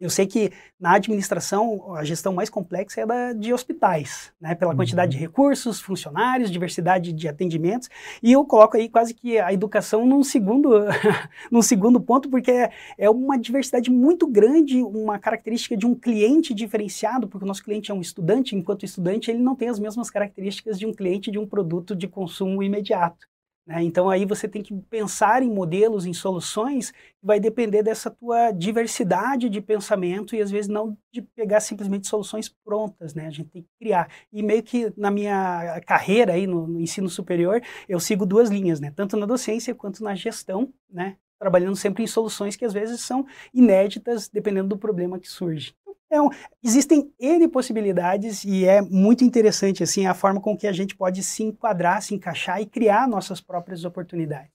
eu 0.00 0.10
sei 0.10 0.26
que 0.26 0.50
na 0.78 0.96
administração 0.96 1.94
a 1.94 2.04
gestão 2.04 2.32
mais 2.32 2.50
complexa 2.50 3.00
é 3.00 3.04
a 3.04 3.06
da, 3.06 3.32
de 3.32 3.54
hospitais, 3.54 4.32
né? 4.40 4.54
pela 4.54 4.74
quantidade 4.74 5.12
de 5.12 5.16
uhum. 5.16 5.22
recursos, 5.22 5.80
funcionários, 5.80 6.50
diversidade 6.50 7.12
de 7.12 7.28
atendimentos, 7.28 7.88
e 8.22 8.32
eu 8.32 8.44
coloco 8.44 8.76
aí 8.76 8.88
quase 8.88 9.14
que 9.14 9.38
a 9.38 9.52
educação 9.52 10.04
num 10.04 10.24
segundo, 10.24 10.70
num 11.50 11.62
segundo 11.62 12.00
ponto, 12.00 12.28
porque 12.28 12.50
é, 12.50 12.70
é 12.98 13.08
uma 13.08 13.38
diversidade 13.38 13.90
muito 13.90 14.26
grande, 14.26 14.82
uma 14.82 15.18
característica 15.18 15.76
de 15.76 15.86
um 15.86 15.94
cliente 15.94 16.52
diferenciado, 16.52 17.28
porque 17.28 17.44
o 17.44 17.48
nosso 17.48 17.62
cliente 17.62 17.90
é 17.90 17.94
um 17.94 18.00
estudante, 18.00 18.56
enquanto 18.56 18.84
estudante 18.84 19.30
ele 19.30 19.40
não 19.40 19.54
tem 19.54 19.68
as 19.68 19.78
mesmas 19.78 20.10
características 20.10 20.78
de 20.78 20.86
um 20.86 20.92
cliente 20.92 21.30
de 21.30 21.38
um 21.38 21.46
produto 21.46 21.94
de 21.94 22.08
consumo 22.08 22.62
imediato. 22.62 23.26
Né? 23.66 23.82
Então 23.82 24.10
aí 24.10 24.26
você 24.26 24.46
tem 24.46 24.62
que 24.62 24.74
pensar 24.90 25.42
em 25.42 25.50
modelos, 25.50 26.04
em 26.04 26.12
soluções, 26.12 26.92
vai 27.22 27.40
depender 27.40 27.82
dessa 27.82 28.10
tua 28.10 28.50
diversidade 28.50 29.48
de 29.48 29.60
pensamento 29.60 30.36
e 30.36 30.42
às 30.42 30.50
vezes 30.50 30.68
não 30.68 30.96
de 31.10 31.22
pegar 31.22 31.60
simplesmente 31.60 32.06
soluções 32.06 32.48
prontas, 32.48 33.14
né? 33.14 33.26
A 33.26 33.30
gente 33.30 33.48
tem 33.48 33.62
que 33.62 33.68
criar. 33.78 34.08
E 34.30 34.42
meio 34.42 34.62
que 34.62 34.92
na 34.96 35.10
minha 35.10 35.80
carreira 35.86 36.34
aí 36.34 36.46
no, 36.46 36.66
no 36.66 36.80
ensino 36.80 37.08
superior, 37.08 37.62
eu 37.88 37.98
sigo 37.98 38.26
duas 38.26 38.50
linhas, 38.50 38.80
né? 38.80 38.92
Tanto 38.94 39.16
na 39.16 39.24
docência 39.24 39.74
quanto 39.74 40.04
na 40.04 40.14
gestão, 40.14 40.70
né? 40.90 41.16
Trabalhando 41.38 41.76
sempre 41.76 42.02
em 42.02 42.06
soluções 42.06 42.56
que 42.56 42.64
às 42.64 42.72
vezes 42.72 43.00
são 43.00 43.26
inéditas, 43.52 44.28
dependendo 44.28 44.68
do 44.68 44.78
problema 44.78 45.18
que 45.18 45.28
surge. 45.28 45.74
É 46.10 46.20
um, 46.20 46.28
existem 46.62 47.12
N 47.18 47.48
possibilidades 47.48 48.44
e 48.44 48.64
é 48.64 48.80
muito 48.80 49.24
interessante 49.24 49.82
assim 49.82 50.06
a 50.06 50.14
forma 50.14 50.40
com 50.40 50.56
que 50.56 50.66
a 50.66 50.72
gente 50.72 50.94
pode 50.94 51.22
se 51.22 51.42
enquadrar, 51.42 52.02
se 52.02 52.14
encaixar 52.14 52.60
e 52.60 52.66
criar 52.66 53.08
nossas 53.08 53.40
próprias 53.40 53.84
oportunidades. 53.84 54.50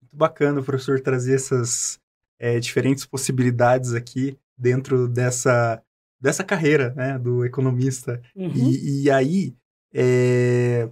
Muito 0.00 0.16
bacana, 0.16 0.62
professor, 0.62 1.00
trazer 1.00 1.34
essas 1.34 2.00
é, 2.38 2.58
diferentes 2.58 3.06
possibilidades 3.06 3.94
aqui 3.94 4.36
dentro 4.58 5.06
dessa, 5.08 5.80
dessa 6.20 6.42
carreira 6.42 6.92
né, 6.94 7.18
do 7.18 7.44
economista. 7.44 8.20
Uhum. 8.34 8.52
E, 8.52 9.04
e, 9.04 9.10
aí, 9.10 9.54
é, 9.94 10.88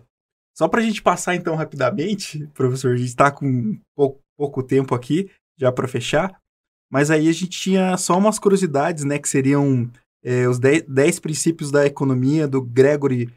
só 0.54 0.68
para 0.68 0.80
a 0.80 0.84
gente 0.84 1.02
passar 1.02 1.34
então 1.34 1.56
rapidamente, 1.56 2.46
professor, 2.54 2.92
a 2.92 2.96
gente 2.96 3.08
está 3.08 3.30
com 3.30 3.78
pouco, 3.96 4.20
pouco 4.36 4.62
tempo 4.62 4.94
aqui 4.94 5.30
já 5.56 5.72
para 5.72 5.88
fechar. 5.88 6.40
Mas 6.90 7.11
aí 7.11 7.29
a 7.29 7.33
gente 7.33 7.48
tinha 7.48 7.96
só 7.96 8.18
umas 8.18 8.38
curiosidades, 8.38 9.05
né? 9.05 9.18
Que 9.18 9.29
seriam 9.29 9.88
é, 10.24 10.48
os 10.48 10.59
10 10.59 11.20
princípios 11.20 11.70
da 11.70 11.87
economia 11.87 12.48
do 12.48 12.61
Gregory 12.61 13.33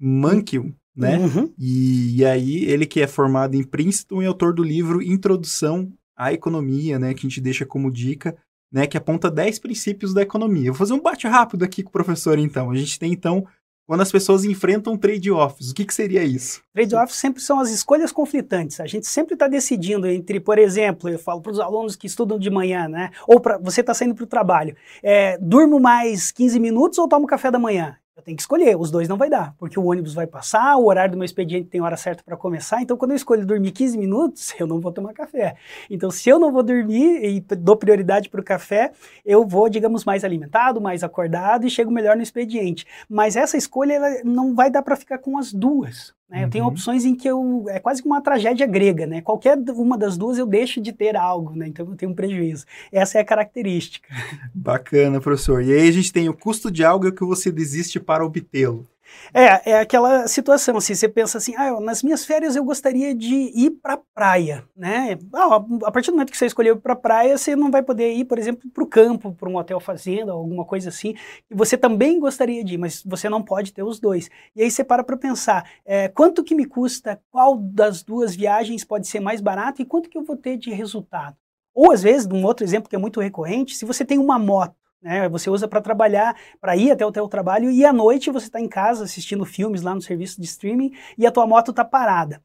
Mankiw, 0.00 0.74
né? 0.96 1.18
Uhum. 1.18 1.52
E, 1.58 2.20
e, 2.20 2.24
aí 2.24 2.64
ele 2.64 2.86
que 2.86 3.00
é 3.00 3.06
formado 3.06 3.54
em 3.54 3.62
Princeton 3.62 4.22
e 4.22 4.26
autor 4.26 4.54
do 4.54 4.62
livro 4.62 5.02
Introdução 5.02 5.92
à 6.16 6.32
Economia, 6.32 6.98
né? 6.98 7.12
Que 7.12 7.26
a 7.26 7.28
gente 7.28 7.40
deixa 7.40 7.66
como 7.66 7.90
dica, 7.90 8.36
né? 8.72 8.86
Que 8.86 8.96
aponta 8.96 9.30
10 9.30 9.58
princípios 9.58 10.14
da 10.14 10.22
economia. 10.22 10.68
Eu 10.68 10.72
vou 10.72 10.78
fazer 10.78 10.94
um 10.94 11.02
bate 11.02 11.26
rápido 11.26 11.62
aqui 11.62 11.82
com 11.82 11.90
o 11.90 11.92
professor, 11.92 12.38
então. 12.38 12.70
A 12.70 12.76
gente 12.76 12.98
tem, 12.98 13.12
então, 13.12 13.46
quando 13.86 14.00
as 14.00 14.10
pessoas 14.10 14.44
enfrentam 14.44 14.96
trade-offs. 14.96 15.70
O 15.70 15.74
que, 15.74 15.84
que 15.84 15.94
seria 15.94 16.24
isso? 16.24 16.62
Trade-offs 16.72 17.16
sempre 17.16 17.42
são 17.42 17.60
as 17.60 17.70
escolhas 17.70 18.12
conflitantes. 18.12 18.80
A 18.80 18.86
gente 18.86 19.06
sempre 19.06 19.34
está 19.34 19.46
decidindo 19.46 20.06
entre, 20.06 20.40
por 20.40 20.58
exemplo, 20.58 21.08
eu 21.08 21.18
falo 21.18 21.40
para 21.40 21.52
os 21.52 21.60
alunos 21.60 21.96
que 21.96 22.06
estudam 22.06 22.38
de 22.38 22.50
manhã, 22.50 22.88
né? 22.88 23.10
Ou 23.26 23.40
pra, 23.40 23.58
você 23.58 23.80
está 23.80 23.92
saindo 23.92 24.14
para 24.14 24.24
o 24.24 24.26
trabalho. 24.26 24.76
É, 25.02 25.38
durmo 25.38 25.78
mais 25.78 26.32
15 26.32 26.58
minutos 26.58 26.98
ou 26.98 27.08
tomo 27.08 27.26
café 27.26 27.50
da 27.50 27.58
manhã? 27.58 27.96
Eu 28.16 28.22
tenho 28.22 28.36
que 28.36 28.42
escolher, 28.42 28.76
os 28.78 28.92
dois 28.92 29.08
não 29.08 29.16
vai 29.16 29.28
dar, 29.28 29.56
porque 29.58 29.76
o 29.76 29.86
ônibus 29.86 30.14
vai 30.14 30.24
passar, 30.24 30.76
o 30.76 30.86
horário 30.86 31.10
do 31.10 31.18
meu 31.18 31.24
expediente 31.24 31.68
tem 31.68 31.80
hora 31.80 31.96
certa 31.96 32.22
para 32.22 32.36
começar, 32.36 32.80
então 32.80 32.96
quando 32.96 33.10
eu 33.10 33.16
escolho 33.16 33.44
dormir 33.44 33.72
15 33.72 33.98
minutos, 33.98 34.54
eu 34.58 34.68
não 34.68 34.80
vou 34.80 34.92
tomar 34.92 35.12
café. 35.12 35.56
Então, 35.90 36.12
se 36.12 36.28
eu 36.28 36.38
não 36.38 36.52
vou 36.52 36.62
dormir 36.62 37.24
e 37.24 37.40
dou 37.40 37.76
prioridade 37.76 38.28
para 38.28 38.40
o 38.40 38.44
café, 38.44 38.92
eu 39.26 39.44
vou, 39.44 39.68
digamos, 39.68 40.04
mais 40.04 40.22
alimentado, 40.22 40.80
mais 40.80 41.02
acordado 41.02 41.66
e 41.66 41.70
chego 41.70 41.90
melhor 41.90 42.14
no 42.14 42.22
expediente. 42.22 42.86
Mas 43.08 43.34
essa 43.34 43.56
escolha 43.56 43.98
não 44.22 44.54
vai 44.54 44.70
dar 44.70 44.82
para 44.82 44.94
ficar 44.94 45.18
com 45.18 45.36
as 45.36 45.52
duas. 45.52 46.14
Né? 46.28 46.38
Uhum. 46.38 46.42
Eu 46.44 46.50
tenho 46.50 46.64
uhum. 46.64 46.70
opções 46.70 47.04
em 47.04 47.14
que 47.14 47.28
eu. 47.28 47.64
É 47.68 47.78
quase 47.78 48.02
que 48.02 48.08
uma 48.08 48.22
tragédia 48.22 48.66
grega, 48.66 49.06
né? 49.06 49.20
Qualquer 49.20 49.58
uma 49.74 49.96
das 49.96 50.16
duas 50.16 50.38
eu 50.38 50.46
deixo 50.46 50.80
de 50.80 50.92
ter 50.92 51.16
algo, 51.16 51.54
né? 51.54 51.68
Então 51.68 51.86
eu 51.88 51.96
tenho 51.96 52.12
um 52.12 52.14
prejuízo. 52.14 52.64
Essa 52.90 53.18
é 53.18 53.20
a 53.20 53.24
característica. 53.24 54.08
Bacana, 54.54 55.20
professor. 55.20 55.62
E 55.62 55.72
aí 55.72 55.88
a 55.88 55.92
gente 55.92 56.12
tem 56.12 56.28
o 56.28 56.34
custo 56.34 56.70
de 56.70 56.84
algo 56.84 57.12
que 57.12 57.24
você 57.24 57.52
desiste 57.52 58.00
para 58.00 58.24
obtê-lo. 58.24 58.86
É, 59.32 59.72
é 59.72 59.80
aquela 59.80 60.26
situação, 60.28 60.76
assim, 60.76 60.94
você 60.94 61.08
pensa 61.08 61.38
assim, 61.38 61.54
ah, 61.56 61.80
nas 61.80 62.02
minhas 62.02 62.24
férias 62.24 62.56
eu 62.56 62.64
gostaria 62.64 63.14
de 63.14 63.34
ir 63.54 63.70
para 63.82 63.98
praia, 64.14 64.64
né? 64.76 65.18
Ah, 65.34 65.56
a 65.84 65.92
partir 65.92 66.10
do 66.10 66.14
momento 66.14 66.30
que 66.30 66.38
você 66.38 66.46
escolheu 66.46 66.76
para 66.76 66.96
praia, 66.96 67.36
você 67.36 67.56
não 67.56 67.70
vai 67.70 67.82
poder 67.82 68.12
ir, 68.12 68.24
por 68.24 68.38
exemplo, 68.38 68.68
para 68.70 68.84
o 68.84 68.86
campo, 68.86 69.32
para 69.32 69.48
um 69.48 69.56
hotel 69.56 69.80
fazenda, 69.80 70.32
alguma 70.32 70.64
coisa 70.64 70.88
assim, 70.88 71.14
que 71.14 71.54
você 71.54 71.76
também 71.76 72.20
gostaria 72.20 72.64
de 72.64 72.74
ir, 72.74 72.78
mas 72.78 73.02
você 73.04 73.28
não 73.28 73.42
pode 73.42 73.72
ter 73.72 73.82
os 73.82 73.98
dois. 74.00 74.30
E 74.54 74.62
aí 74.62 74.70
você 74.70 74.84
para 74.84 75.04
para 75.04 75.16
pensar, 75.16 75.68
é, 75.84 76.08
quanto 76.08 76.44
que 76.44 76.54
me 76.54 76.64
custa, 76.64 77.20
qual 77.30 77.56
das 77.56 78.02
duas 78.02 78.34
viagens 78.34 78.84
pode 78.84 79.06
ser 79.06 79.20
mais 79.20 79.40
barato 79.40 79.82
e 79.82 79.84
quanto 79.84 80.08
que 80.08 80.18
eu 80.18 80.24
vou 80.24 80.36
ter 80.36 80.56
de 80.56 80.70
resultado? 80.70 81.36
Ou 81.74 81.90
às 81.90 82.02
vezes, 82.02 82.26
um 82.26 82.44
outro 82.44 82.64
exemplo 82.64 82.88
que 82.88 82.94
é 82.94 82.98
muito 82.98 83.20
recorrente, 83.20 83.76
se 83.76 83.84
você 83.84 84.04
tem 84.04 84.18
uma 84.18 84.38
moto, 84.38 84.76
né? 85.04 85.28
Você 85.28 85.50
usa 85.50 85.68
para 85.68 85.82
trabalhar, 85.82 86.34
para 86.58 86.74
ir 86.74 86.90
até 86.90 87.04
o 87.04 87.12
teu 87.12 87.28
trabalho 87.28 87.70
e 87.70 87.84
à 87.84 87.92
noite 87.92 88.30
você 88.30 88.46
está 88.46 88.58
em 88.58 88.68
casa 88.68 89.04
assistindo 89.04 89.44
filmes 89.44 89.82
lá 89.82 89.94
no 89.94 90.00
serviço 90.00 90.40
de 90.40 90.46
streaming 90.46 90.92
e 91.18 91.26
a 91.26 91.30
tua 91.30 91.46
moto 91.46 91.72
está 91.72 91.84
parada. 91.84 92.42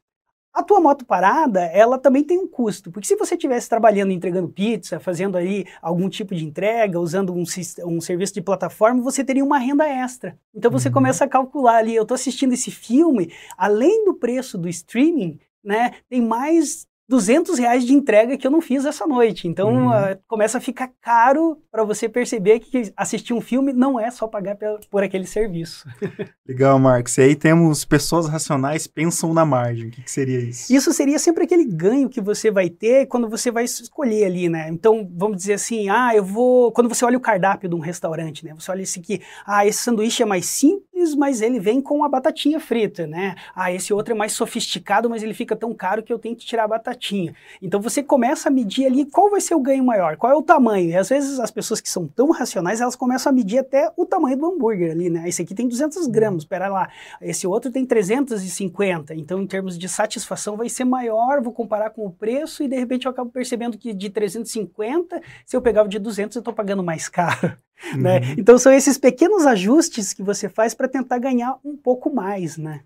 A 0.52 0.64
tua 0.64 0.80
moto 0.80 1.06
parada, 1.06 1.60
ela 1.66 1.96
também 1.96 2.24
tem 2.24 2.36
um 2.36 2.46
custo, 2.46 2.90
porque 2.90 3.06
se 3.06 3.14
você 3.14 3.34
estivesse 3.34 3.68
trabalhando, 3.68 4.10
entregando 4.10 4.48
pizza, 4.48 4.98
fazendo 4.98 5.38
ali 5.38 5.64
algum 5.80 6.08
tipo 6.08 6.34
de 6.34 6.44
entrega, 6.44 6.98
usando 6.98 7.32
um, 7.32 7.44
um 7.86 8.00
serviço 8.00 8.34
de 8.34 8.42
plataforma, 8.42 9.00
você 9.00 9.24
teria 9.24 9.44
uma 9.44 9.58
renda 9.58 9.88
extra. 9.88 10.36
Então 10.52 10.70
você 10.70 10.88
uhum. 10.88 10.94
começa 10.94 11.24
a 11.24 11.28
calcular 11.28 11.76
ali, 11.76 11.94
eu 11.94 12.02
estou 12.02 12.16
assistindo 12.16 12.52
esse 12.52 12.70
filme, 12.70 13.32
além 13.56 14.04
do 14.04 14.14
preço 14.14 14.58
do 14.58 14.68
streaming, 14.68 15.38
né, 15.62 15.92
tem 16.08 16.20
mais 16.20 16.89
200 17.10 17.58
reais 17.58 17.84
de 17.84 17.92
entrega 17.92 18.38
que 18.38 18.46
eu 18.46 18.52
não 18.52 18.60
fiz 18.60 18.84
essa 18.84 19.04
noite. 19.04 19.48
Então 19.48 19.74
uhum. 19.74 19.88
uh, 19.88 20.16
começa 20.28 20.58
a 20.58 20.60
ficar 20.60 20.88
caro 21.02 21.58
para 21.68 21.82
você 21.82 22.08
perceber 22.08 22.60
que 22.60 22.92
assistir 22.96 23.34
um 23.34 23.40
filme 23.40 23.72
não 23.72 23.98
é 23.98 24.12
só 24.12 24.28
pagar 24.28 24.56
por 24.88 25.02
aquele 25.02 25.26
serviço. 25.26 25.88
Legal, 26.46 26.78
Marcos. 26.78 27.18
E 27.18 27.22
aí 27.22 27.34
temos 27.34 27.84
pessoas 27.84 28.28
racionais 28.28 28.86
pensam 28.86 29.34
na 29.34 29.44
margem. 29.44 29.88
O 29.88 29.90
que, 29.90 30.02
que, 30.02 30.10
seria 30.10 30.38
isso? 30.38 30.72
Isso 30.72 30.92
seria 30.92 31.18
sempre 31.18 31.42
aquele 31.44 31.64
ganho 31.64 32.08
que 32.08 32.20
você 32.20 32.48
vai 32.48 32.70
ter 32.70 33.06
quando 33.06 33.28
você 33.28 33.50
vai 33.50 33.64
escolher 33.64 34.24
ali, 34.24 34.48
né? 34.48 34.68
Então 34.70 35.08
vamos 35.12 35.38
dizer 35.38 35.54
assim, 35.54 35.88
ah, 35.88 36.14
eu 36.14 36.24
vou. 36.24 36.70
Quando 36.70 36.88
você 36.88 37.04
olha 37.04 37.18
o 37.18 37.20
cardápio 37.20 37.68
de 37.68 37.74
um 37.74 37.80
restaurante, 37.80 38.44
né? 38.44 38.54
Você 38.54 38.70
olha 38.70 38.82
esse 38.82 39.00
aqui, 39.00 39.20
ah, 39.44 39.66
esse 39.66 39.82
sanduíche 39.82 40.22
é 40.22 40.26
mais 40.26 40.46
simples, 40.46 40.84
mas 41.14 41.40
ele 41.40 41.58
vem 41.58 41.80
com 41.80 42.04
a 42.04 42.08
batatinha 42.08 42.60
frita, 42.60 43.06
né? 43.06 43.34
Ah, 43.54 43.72
esse 43.72 43.92
outro 43.92 44.14
é 44.14 44.16
mais 44.16 44.32
sofisticado, 44.32 45.08
mas 45.08 45.22
ele 45.22 45.34
fica 45.34 45.56
tão 45.56 45.74
caro 45.74 46.02
que 46.02 46.12
eu 46.12 46.18
tenho 46.18 46.36
que 46.36 46.46
tirar 46.46 46.64
a 46.64 46.68
batatinha 46.68 47.34
então 47.62 47.80
você 47.80 48.02
começa 48.02 48.48
a 48.48 48.52
medir 48.52 48.86
ali 48.86 49.04
qual 49.04 49.30
vai 49.30 49.40
ser 49.40 49.54
o 49.54 49.60
ganho 49.60 49.84
maior, 49.84 50.16
qual 50.16 50.32
é 50.32 50.36
o 50.36 50.42
tamanho. 50.42 50.90
E 50.90 50.96
às 50.96 51.08
vezes 51.08 51.38
as 51.38 51.50
pessoas 51.50 51.80
que 51.80 51.88
são 51.88 52.06
tão 52.06 52.30
racionais, 52.30 52.80
elas 52.80 52.96
começam 52.96 53.30
a 53.30 53.34
medir 53.34 53.58
até 53.58 53.90
o 53.96 54.06
tamanho 54.06 54.36
do 54.36 54.46
hambúrguer 54.46 54.92
ali, 54.92 55.10
né? 55.10 55.28
Esse 55.28 55.42
aqui 55.42 55.54
tem 55.54 55.68
200 55.68 56.06
gramas, 56.06 56.42
espera 56.42 56.68
lá. 56.68 56.88
Esse 57.20 57.46
outro 57.46 57.70
tem 57.70 57.84
350. 57.84 59.14
Então, 59.14 59.40
em 59.40 59.46
termos 59.46 59.78
de 59.78 59.88
satisfação, 59.88 60.56
vai 60.56 60.68
ser 60.68 60.84
maior. 60.84 61.40
Vou 61.42 61.52
comparar 61.52 61.90
com 61.90 62.06
o 62.06 62.10
preço 62.10 62.62
e 62.62 62.68
de 62.68 62.76
repente 62.76 63.06
eu 63.06 63.10
acabo 63.10 63.30
percebendo 63.30 63.78
que 63.78 63.92
de 63.92 64.10
350, 64.10 65.20
se 65.44 65.56
eu 65.56 65.62
pegar 65.62 65.84
o 65.84 65.88
de 65.88 65.98
200, 65.98 66.36
eu 66.36 66.40
estou 66.40 66.54
pagando 66.54 66.82
mais 66.82 67.08
caro. 67.08 67.56
Uhum. 67.92 68.00
Né? 68.00 68.20
Então 68.36 68.58
são 68.58 68.72
esses 68.72 68.98
pequenos 68.98 69.46
ajustes 69.46 70.12
que 70.12 70.22
você 70.22 70.48
faz 70.48 70.74
para 70.74 70.88
tentar 70.88 71.18
ganhar 71.18 71.58
um 71.64 71.76
pouco 71.76 72.14
mais, 72.14 72.56
né? 72.56 72.82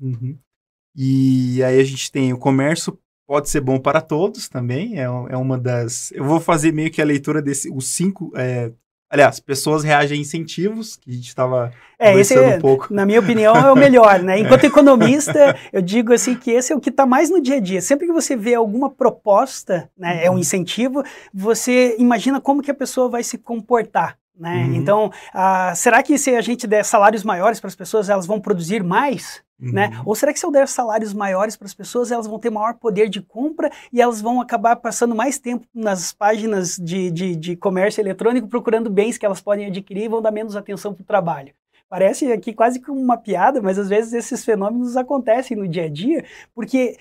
Uhum. 0.00 0.36
E 0.94 1.62
aí 1.62 1.80
a 1.80 1.84
gente 1.84 2.10
tem 2.10 2.32
o 2.32 2.38
comércio 2.38 2.98
pode 3.32 3.48
ser 3.48 3.62
bom 3.62 3.78
para 3.78 4.02
todos 4.02 4.46
também. 4.46 4.98
É, 4.98 5.04
é 5.04 5.36
uma 5.36 5.56
das. 5.56 6.12
Eu 6.12 6.22
vou 6.22 6.38
fazer 6.38 6.70
meio 6.70 6.90
que 6.90 7.00
a 7.00 7.04
leitura 7.04 7.40
desse. 7.40 7.72
Os 7.74 7.88
cinco. 7.88 8.30
É, 8.36 8.70
aliás, 9.08 9.40
pessoas 9.40 9.82
reagem 9.82 10.18
a 10.18 10.20
incentivos, 10.20 10.96
que 10.96 11.10
a 11.10 11.14
gente 11.14 11.28
estava 11.28 11.72
é, 11.98 12.14
esse, 12.18 12.38
um 12.38 12.58
pouco. 12.58 12.92
Na 12.92 13.06
minha 13.06 13.20
opinião, 13.20 13.56
é 13.56 13.72
o 13.72 13.76
melhor, 13.76 14.22
né? 14.22 14.36
Enquanto 14.40 14.64
economista, 14.64 15.56
eu 15.72 15.80
digo 15.80 16.12
assim 16.12 16.34
que 16.34 16.50
esse 16.50 16.74
é 16.74 16.76
o 16.76 16.80
que 16.80 16.90
está 16.90 17.06
mais 17.06 17.30
no 17.30 17.40
dia 17.40 17.56
a 17.56 17.60
dia. 17.60 17.80
Sempre 17.80 18.06
que 18.06 18.12
você 18.12 18.36
vê 18.36 18.54
alguma 18.54 18.90
proposta, 18.90 19.90
né, 19.96 20.24
é 20.24 20.30
um 20.30 20.34
uhum. 20.34 20.38
incentivo, 20.38 21.02
você 21.32 21.96
imagina 21.98 22.40
como 22.40 22.62
que 22.62 22.70
a 22.70 22.74
pessoa 22.74 23.08
vai 23.08 23.22
se 23.22 23.38
comportar. 23.38 24.18
Né? 24.34 24.64
Uhum. 24.64 24.74
Então, 24.74 25.12
ah, 25.32 25.74
será 25.74 26.02
que 26.02 26.16
se 26.16 26.34
a 26.34 26.40
gente 26.40 26.66
der 26.66 26.84
salários 26.84 27.22
maiores 27.22 27.60
para 27.60 27.68
as 27.68 27.74
pessoas, 27.74 28.08
elas 28.08 28.26
vão 28.26 28.40
produzir 28.40 28.82
mais? 28.82 29.42
Uhum. 29.60 29.72
Né? 29.72 30.02
Ou 30.04 30.14
será 30.14 30.32
que 30.32 30.40
se 30.40 30.46
eu 30.46 30.50
der 30.50 30.66
salários 30.66 31.12
maiores 31.12 31.56
para 31.56 31.66
as 31.66 31.74
pessoas, 31.74 32.10
elas 32.10 32.26
vão 32.26 32.38
ter 32.38 32.50
maior 32.50 32.74
poder 32.74 33.08
de 33.08 33.20
compra 33.20 33.70
e 33.92 34.00
elas 34.00 34.20
vão 34.20 34.40
acabar 34.40 34.76
passando 34.76 35.14
mais 35.14 35.38
tempo 35.38 35.66
nas 35.74 36.12
páginas 36.12 36.76
de, 36.76 37.10
de, 37.10 37.36
de 37.36 37.56
comércio 37.56 38.00
eletrônico 38.00 38.48
procurando 38.48 38.90
bens 38.90 39.18
que 39.18 39.26
elas 39.26 39.40
podem 39.40 39.66
adquirir 39.66 40.04
e 40.04 40.08
vão 40.08 40.22
dar 40.22 40.32
menos 40.32 40.56
atenção 40.56 40.92
para 40.92 41.02
o 41.02 41.06
trabalho? 41.06 41.54
Parece 41.88 42.32
aqui 42.32 42.54
quase 42.54 42.80
como 42.80 42.98
uma 42.98 43.18
piada, 43.18 43.60
mas 43.60 43.78
às 43.78 43.90
vezes 43.90 44.14
esses 44.14 44.42
fenômenos 44.44 44.96
acontecem 44.96 45.56
no 45.56 45.68
dia 45.68 45.84
a 45.84 45.88
dia, 45.90 46.24
porque 46.54 46.96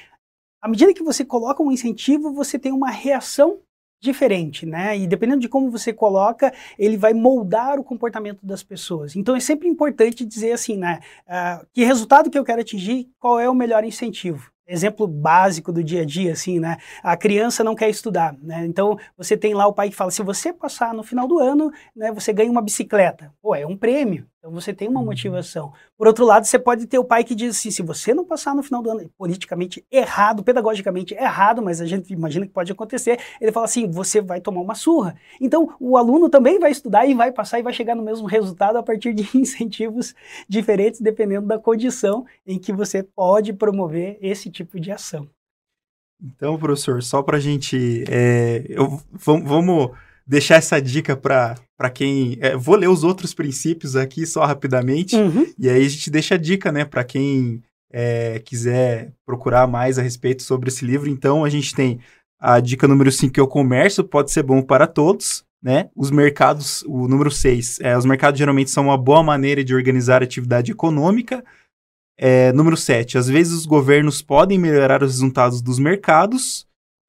à 0.61 0.67
medida 0.67 0.93
que 0.93 1.01
você 1.01 1.23
coloca 1.25 1.63
um 1.63 1.71
incentivo, 1.71 2.33
você 2.33 2.59
tem 2.59 2.71
uma 2.73 2.91
reação 2.91 3.59
diferente, 4.01 4.65
né? 4.65 4.97
E 4.97 5.05
dependendo 5.07 5.39
de 5.39 5.47
como 5.47 5.69
você 5.69 5.93
coloca, 5.93 6.51
ele 6.77 6.97
vai 6.97 7.13
moldar 7.13 7.79
o 7.79 7.83
comportamento 7.83 8.45
das 8.45 8.63
pessoas. 8.63 9.15
Então 9.15 9.35
é 9.35 9.39
sempre 9.39 9.67
importante 9.67 10.25
dizer 10.25 10.51
assim, 10.51 10.75
né? 10.75 10.99
Uh, 11.27 11.65
que 11.71 11.83
resultado 11.85 12.29
que 12.29 12.37
eu 12.37 12.43
quero 12.43 12.61
atingir, 12.61 13.09
qual 13.19 13.39
é 13.39 13.47
o 13.49 13.53
melhor 13.53 13.83
incentivo? 13.83 14.51
exemplo 14.67 15.05
básico 15.05 15.71
do 15.71 15.83
dia 15.83 16.03
a 16.03 16.05
dia, 16.05 16.31
assim, 16.31 16.57
né? 16.57 16.77
A 17.03 17.17
criança 17.17 17.61
não 17.61 17.75
quer 17.75 17.89
estudar, 17.89 18.33
né? 18.41 18.65
Então, 18.65 18.97
você 19.17 19.35
tem 19.35 19.53
lá 19.53 19.67
o 19.67 19.73
pai 19.73 19.89
que 19.89 19.95
fala, 19.95 20.11
se 20.11 20.23
você 20.23 20.53
passar 20.53 20.93
no 20.93 21.03
final 21.03 21.27
do 21.27 21.39
ano, 21.39 21.69
né, 21.93 22.09
você 22.11 22.31
ganha 22.31 22.49
uma 22.49 22.61
bicicleta. 22.61 23.33
Pô, 23.41 23.53
é 23.53 23.65
um 23.65 23.75
prêmio. 23.75 24.25
Então, 24.41 24.51
você 24.51 24.73
tem 24.73 24.87
uma 24.87 24.99
uhum. 24.99 25.05
motivação. 25.05 25.71
Por 25.95 26.07
outro 26.07 26.25
lado, 26.25 26.47
você 26.47 26.57
pode 26.57 26.87
ter 26.87 26.97
o 26.97 27.03
pai 27.03 27.23
que 27.23 27.35
diz 27.35 27.55
assim, 27.55 27.69
se 27.69 27.83
você 27.83 28.11
não 28.11 28.25
passar 28.25 28.55
no 28.55 28.63
final 28.63 28.81
do 28.81 28.89
ano, 28.89 29.07
politicamente 29.15 29.85
errado, 29.91 30.41
pedagogicamente 30.41 31.13
errado, 31.13 31.61
mas 31.61 31.79
a 31.79 31.85
gente 31.85 32.11
imagina 32.11 32.47
que 32.47 32.51
pode 32.51 32.71
acontecer, 32.71 33.19
ele 33.39 33.51
fala 33.51 33.65
assim, 33.65 33.87
você 33.87 34.19
vai 34.19 34.41
tomar 34.41 34.61
uma 34.61 34.73
surra. 34.73 35.15
Então, 35.39 35.75
o 35.79 35.95
aluno 35.95 36.27
também 36.27 36.57
vai 36.57 36.71
estudar 36.71 37.05
e 37.05 37.13
vai 37.13 37.31
passar 37.31 37.59
e 37.59 37.61
vai 37.61 37.71
chegar 37.71 37.93
no 37.93 38.01
mesmo 38.01 38.25
resultado 38.25 38.77
a 38.77 38.83
partir 38.83 39.13
de 39.13 39.29
incentivos 39.37 40.15
diferentes, 40.49 40.99
dependendo 40.99 41.45
da 41.45 41.59
condição 41.59 42.25
em 42.43 42.57
que 42.57 42.73
você 42.73 43.03
pode 43.03 43.53
promover 43.53 44.17
esse 44.23 44.49
tipo 44.49 44.79
de 44.79 44.91
ação. 44.91 45.29
Então, 46.19 46.57
professor, 46.57 47.03
só 47.03 47.21
para 47.21 47.37
a 47.37 47.39
gente. 47.39 48.05
É, 48.09 48.65
eu, 48.67 48.99
vamos 49.11 49.91
deixar 50.25 50.55
essa 50.55 50.81
dica 50.81 51.15
para 51.15 51.89
quem. 51.93 52.37
É, 52.41 52.55
vou 52.55 52.75
ler 52.75 52.89
os 52.89 53.03
outros 53.03 53.33
princípios 53.33 53.95
aqui 53.95 54.25
só 54.25 54.45
rapidamente, 54.45 55.15
uhum. 55.15 55.45
e 55.57 55.69
aí 55.69 55.85
a 55.85 55.89
gente 55.89 56.09
deixa 56.09 56.35
a 56.35 56.37
dica, 56.37 56.71
né, 56.71 56.85
para 56.85 57.03
quem 57.03 57.61
é, 57.91 58.39
quiser 58.39 59.11
procurar 59.25 59.67
mais 59.67 59.99
a 59.99 60.01
respeito 60.01 60.43
sobre 60.43 60.69
esse 60.69 60.85
livro. 60.85 61.09
Então, 61.09 61.43
a 61.43 61.49
gente 61.49 61.75
tem 61.75 61.99
a 62.39 62.59
dica 62.59 62.87
número 62.87 63.11
5, 63.11 63.33
que 63.33 63.39
é 63.39 63.43
o 63.43 63.47
comércio, 63.47 64.03
pode 64.03 64.31
ser 64.31 64.43
bom 64.43 64.61
para 64.61 64.87
todos. 64.87 65.43
Né? 65.61 65.91
Os 65.95 66.09
mercados, 66.09 66.83
o 66.87 67.07
número 67.07 67.29
6, 67.29 67.81
é, 67.81 67.95
os 67.95 68.03
mercados 68.03 68.39
geralmente 68.39 68.71
são 68.71 68.85
uma 68.85 68.97
boa 68.97 69.21
maneira 69.21 69.63
de 69.63 69.75
organizar 69.75 70.23
a 70.23 70.25
atividade 70.25 70.71
econômica. 70.71 71.43
É, 72.17 72.51
número 72.53 72.75
7. 72.75 73.17
Às 73.17 73.27
vezes 73.27 73.53
os 73.53 73.65
governos 73.67 74.23
podem 74.23 74.57
melhorar 74.57 75.03
os 75.03 75.11
resultados 75.11 75.61
dos 75.61 75.77
mercados. 75.77 76.65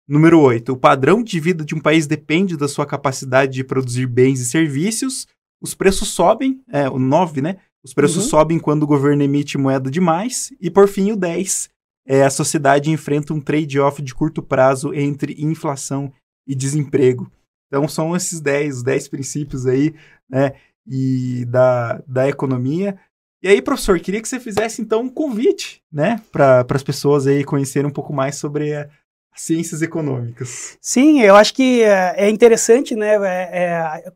Número 0.09 0.41
8. 0.41 0.73
O 0.73 0.77
padrão 0.77 1.23
de 1.23 1.39
vida 1.39 1.65
de 1.65 1.75
um 1.75 1.81
país 1.81 2.07
depende 2.07 2.57
da 2.57 2.69
sua 2.69 2.85
capacidade 2.85 3.53
de 3.53 3.65
produzir 3.65 4.07
bens 4.07 4.41
e 4.41 4.47
serviços. 4.47 5.27
Os 5.61 5.75
preços 5.75 6.09
sobem. 6.09 6.61
É, 6.69 6.89
o 6.89 6.99
9, 6.99 7.41
né? 7.41 7.59
Os 7.85 7.95
preços 7.95 8.25
uhum. 8.25 8.31
sobem 8.31 8.59
quando 8.59 8.83
o 8.83 8.87
governo 8.87 9.23
emite 9.23 9.59
moeda 9.59 9.91
demais. 9.91 10.53
E 10.61 10.71
por 10.71 10.89
fim, 10.89 11.13
o 11.13 11.17
10. 11.17 11.71
É, 12.07 12.25
a 12.25 12.31
sociedade 12.31 12.91
enfrenta 12.91 13.33
um 13.33 13.41
trade-off 13.41 14.03
de 14.03 14.15
curto 14.15 14.43
prazo 14.43 14.93
entre 14.93 15.37
inflação 15.39 16.13
e 16.47 16.55
desemprego. 16.55 17.31
Então 17.69 17.89
são 17.89 18.15
esses 18.15 18.41
10, 18.41 18.79
os 18.79 18.83
10 18.83 19.09
princípios 19.09 19.67
aí, 19.67 19.95
né? 20.29 20.53
E 20.87 21.45
da, 21.47 22.03
da 22.07 22.29
economia. 22.29 22.99
E 23.43 23.49
aí, 23.49 23.61
professor, 23.61 23.99
queria 23.99 24.23
que 24.23 24.29
você 24.29 24.39
fizesse 24.39 24.81
então 24.81 25.03
um 25.03 25.09
convite, 25.09 25.83
né, 25.93 26.23
para 26.31 26.65
as 26.71 26.83
pessoas 26.83 27.27
aí 27.27 27.43
conhecerem 27.43 27.89
um 27.89 27.93
pouco 27.93 28.13
mais 28.13 28.37
sobre 28.37 28.73
a, 28.73 28.89
ciências 29.35 29.83
econômicas. 29.83 30.77
Sim, 30.81 31.21
eu 31.23 31.37
acho 31.37 31.55
que 31.55 31.83
é, 31.83 32.15
é 32.17 32.31
interessante, 32.31 32.95
né? 32.95 33.15
É, 33.17 34.05
é, 34.07 34.13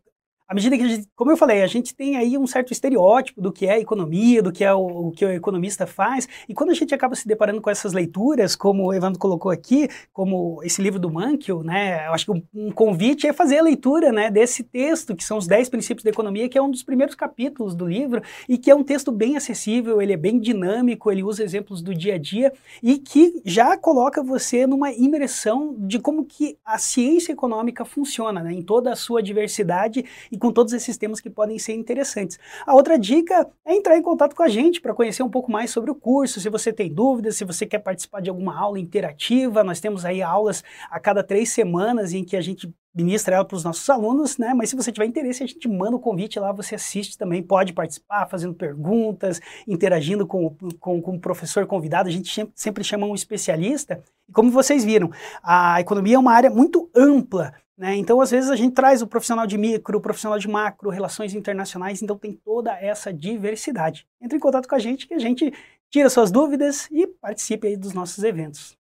à 0.49 0.55
medida 0.55 0.77
que 0.77 0.83
a 0.85 0.89
gente, 0.89 1.09
como 1.17 1.33
eu 1.33 1.37
falei, 1.37 1.63
a 1.63 1.67
gente 1.67 1.95
tem 1.95 2.17
aí 2.17 2.39
um 2.39 2.47
certo 2.47 2.73
estereótipo 2.73 3.41
do 3.41 3.51
que 3.51 3.67
é 3.67 3.81
economia, 3.81 4.41
do 4.41 4.53
que 4.53 4.63
é 4.63 4.73
o, 4.73 5.09
o, 5.09 5.11
que 5.11 5.25
o 5.25 5.31
economista 5.31 5.87
faz, 5.87 6.29
e 6.49 6.55
quando 6.55 6.71
a 6.71 6.75
gente 6.75 6.95
acaba 6.95 7.17
se 7.17 7.27
deparando 7.27 7.61
com 7.61 7.69
essas 7.69 7.93
leituras, 7.93 8.55
como 8.55 8.85
o 8.85 8.95
Evandro 8.95 9.19
colocou 9.19 9.51
aqui, 9.51 9.89
como 10.13 10.61
esse 10.63 10.81
livro 10.81 11.01
do 11.01 11.11
Mankiw, 11.11 11.65
né, 11.65 12.07
eu 12.07 12.13
acho 12.13 12.27
que 12.27 12.31
um, 12.31 12.43
um, 12.55 12.71
convite 12.71 13.27
é 13.27 13.33
fazer 13.33 13.59
a 13.59 13.63
leitura, 13.63 14.13
né, 14.13 14.31
desse 14.31 14.63
texto, 14.63 15.17
que 15.17 15.25
são 15.25 15.37
os 15.37 15.49
10 15.49 15.69
princípios 15.69 16.05
da 16.05 16.11
economia, 16.11 16.49
que 16.49 16.57
é 16.57 16.63
um 16.63 16.71
dos 16.71 16.85
primeiros 16.85 17.17
capítulos 17.17 17.75
do 17.75 17.85
livro, 17.85 18.23
e 18.49 18.57
que 18.57 18.71
é 18.71 18.75
um 18.75 18.85
texto 18.85 19.11
bem 19.11 19.37
acessível, 19.37 20.01
ele 20.01 20.13
é 20.13 20.17
bem 20.17 20.39
dinâmico, 20.39 21.11
ele 21.11 21.25
usa 21.25 21.43
exemplos 21.43 21.83
do 21.83 21.93
dia 21.93 22.15
a 22.15 22.19
dia, 22.19 22.53
e 22.81 22.99
que 22.99 23.43
já 23.45 23.77
coloca 23.77 24.23
você 24.23 24.65
numa 24.65 24.93
imersão 24.93 25.75
de 25.77 25.99
como 25.99 26.25
que 26.25 26.57
a 26.65 26.79
ciência 26.79 27.33
econômica 27.33 27.85
funciona, 27.85 28.45
né, 28.45 28.53
em 28.53 28.63
toda 28.63 28.93
a 28.93 28.97
sua 28.97 29.21
diversidade, 29.21 30.05
e 30.37 30.39
com 30.39 30.53
todos 30.53 30.75
esses 30.75 30.99
temas 30.99 31.19
que 31.19 31.31
podem 31.31 31.59
ser 31.59 31.73
interessantes. 31.73 32.39
A 32.67 32.75
outra 32.75 32.99
dica 32.99 33.49
é 33.65 33.75
entrar 33.75 33.97
em 33.97 34.03
contato 34.03 34.37
com 34.37 34.43
a 34.43 34.49
gente 34.49 34.83
para 34.83 34.93
conhecer 34.93 35.23
um 35.23 35.31
pouco 35.31 35.51
mais 35.51 35.71
sobre 35.71 35.91
o 35.91 35.95
curso. 35.95 36.41
Se 36.41 36.51
você 36.51 36.71
tem 36.71 36.93
dúvidas, 36.93 37.37
se 37.37 37.45
você 37.45 37.65
quer 37.65 37.79
participar 37.79 38.21
de 38.21 38.29
alguma 38.29 38.55
aula 38.55 38.79
interativa, 38.79 39.65
nós 39.65 39.81
temos 39.81 40.05
aí 40.05 40.21
aulas 40.21 40.63
a 40.91 41.01
cada 41.01 41.25
três 41.25 41.49
semanas 41.49 42.13
em 42.13 42.23
que 42.23 42.37
a 42.37 42.43
gente 42.43 42.71
ministra 42.95 43.37
ela 43.37 43.45
para 43.45 43.57
os 43.57 43.65
nossos 43.65 43.89
alunos, 43.89 44.37
né? 44.39 44.53
Mas 44.55 44.71
se 44.71 44.77
você 44.77 44.93
tiver 44.93 45.07
interesse, 45.07 45.43
a 45.43 45.47
gente 45.47 45.69
manda 45.69 45.97
o 45.97 46.01
convite 46.01 46.39
lá, 46.39 46.53
você 46.53 46.75
assiste 46.75 47.17
também, 47.17 47.43
pode 47.43 47.73
participar, 47.73 48.27
fazendo 48.27 48.55
perguntas, 48.55 49.41
interagindo 49.67 50.27
com, 50.27 50.55
com, 50.81 51.01
com 51.01 51.17
o 51.17 51.21
professor 51.21 51.67
convidado. 51.67 52.09
A 52.09 52.13
gente 52.13 52.51
sempre 52.55 52.85
chama 52.85 53.07
um 53.07 53.15
especialista. 53.15 54.03
E 54.29 54.33
como 54.33 54.51
vocês 54.51 54.85
viram, 54.85 55.11
a 55.43 55.81
economia 55.81 56.17
é 56.17 56.19
uma 56.19 56.33
área 56.33 56.51
muito 56.51 56.91
ampla. 56.95 57.55
Né? 57.79 57.97
Então, 57.97 58.21
às 58.21 58.31
vezes, 58.31 58.51
a 58.51 58.57
gente 58.57 58.75
traz 58.75 59.03
o 59.03 59.07
profissional 59.07 59.47
de 59.47 59.59
micro, 59.59 59.99
o 59.99 60.01
profissional 60.01 60.39
de 60.39 60.49
macro, 60.49 60.89
relações 60.89 61.35
internacionais, 61.35 62.03
então 62.03 62.17
tem 62.17 62.33
toda 62.33 62.73
essa 62.73 63.13
diversidade. 63.13 64.07
Entre 64.21 64.39
em 64.39 64.41
contato 64.41 64.67
com 64.67 64.75
a 64.75 64.79
gente 64.79 65.07
que 65.07 65.15
a 65.15 65.19
gente 65.19 65.53
tira 65.91 66.09
suas 66.09 66.31
dúvidas 66.31 66.89
e 66.91 67.07
participe 67.07 67.69
aí 67.69 67.77
dos 67.77 67.93
nossos 67.93 68.25
eventos. 68.25 68.77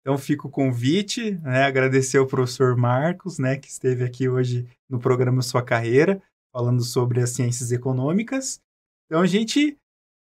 Então 0.00 0.16
fica 0.16 0.46
o 0.46 0.50
convite, 0.50 1.32
né? 1.42 1.64
agradecer 1.64 2.18
ao 2.18 2.26
professor 2.26 2.74
Marcos, 2.76 3.38
né, 3.38 3.58
que 3.58 3.68
esteve 3.68 4.02
aqui 4.02 4.28
hoje 4.28 4.66
no 4.88 4.98
programa 4.98 5.42
Sua 5.42 5.62
Carreira, 5.62 6.22
falando 6.50 6.82
sobre 6.82 7.20
as 7.20 7.30
ciências 7.30 7.70
econômicas. 7.70 8.60
Então 9.06 9.20
a 9.20 9.26
gente 9.26 9.76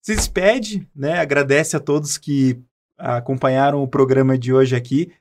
se 0.05 0.15
despede, 0.15 0.87
né? 0.95 1.17
agradece 1.19 1.75
a 1.75 1.79
todos 1.79 2.19
que 2.19 2.61
acompanharam 2.99 3.81
o 3.81 3.87
programa 3.87 4.37
de 4.37 4.53
hoje 4.53 4.75
aqui 4.75 5.11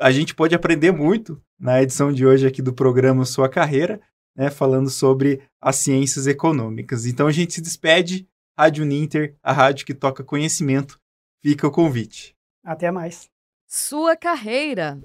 a 0.00 0.10
gente 0.10 0.34
pode 0.34 0.54
aprender 0.54 0.90
muito 0.90 1.40
na 1.60 1.82
edição 1.82 2.10
de 2.10 2.26
hoje 2.26 2.46
aqui 2.46 2.62
do 2.62 2.72
programa 2.72 3.24
Sua 3.26 3.48
Carreira, 3.48 4.00
né, 4.34 4.48
falando 4.50 4.88
sobre 4.88 5.42
as 5.60 5.76
ciências 5.76 6.26
econômicas. 6.26 7.04
Então 7.04 7.26
a 7.26 7.32
gente 7.32 7.52
se 7.52 7.60
despede. 7.60 8.26
Rádio 8.58 8.84
Ninter, 8.84 9.36
a 9.42 9.52
rádio 9.52 9.86
que 9.86 9.94
toca 9.94 10.24
conhecimento. 10.24 10.98
Fica 11.42 11.66
o 11.66 11.70
convite. 11.70 12.36
Até 12.64 12.90
mais. 12.90 13.28
Sua 13.66 14.16
Carreira. 14.16 14.98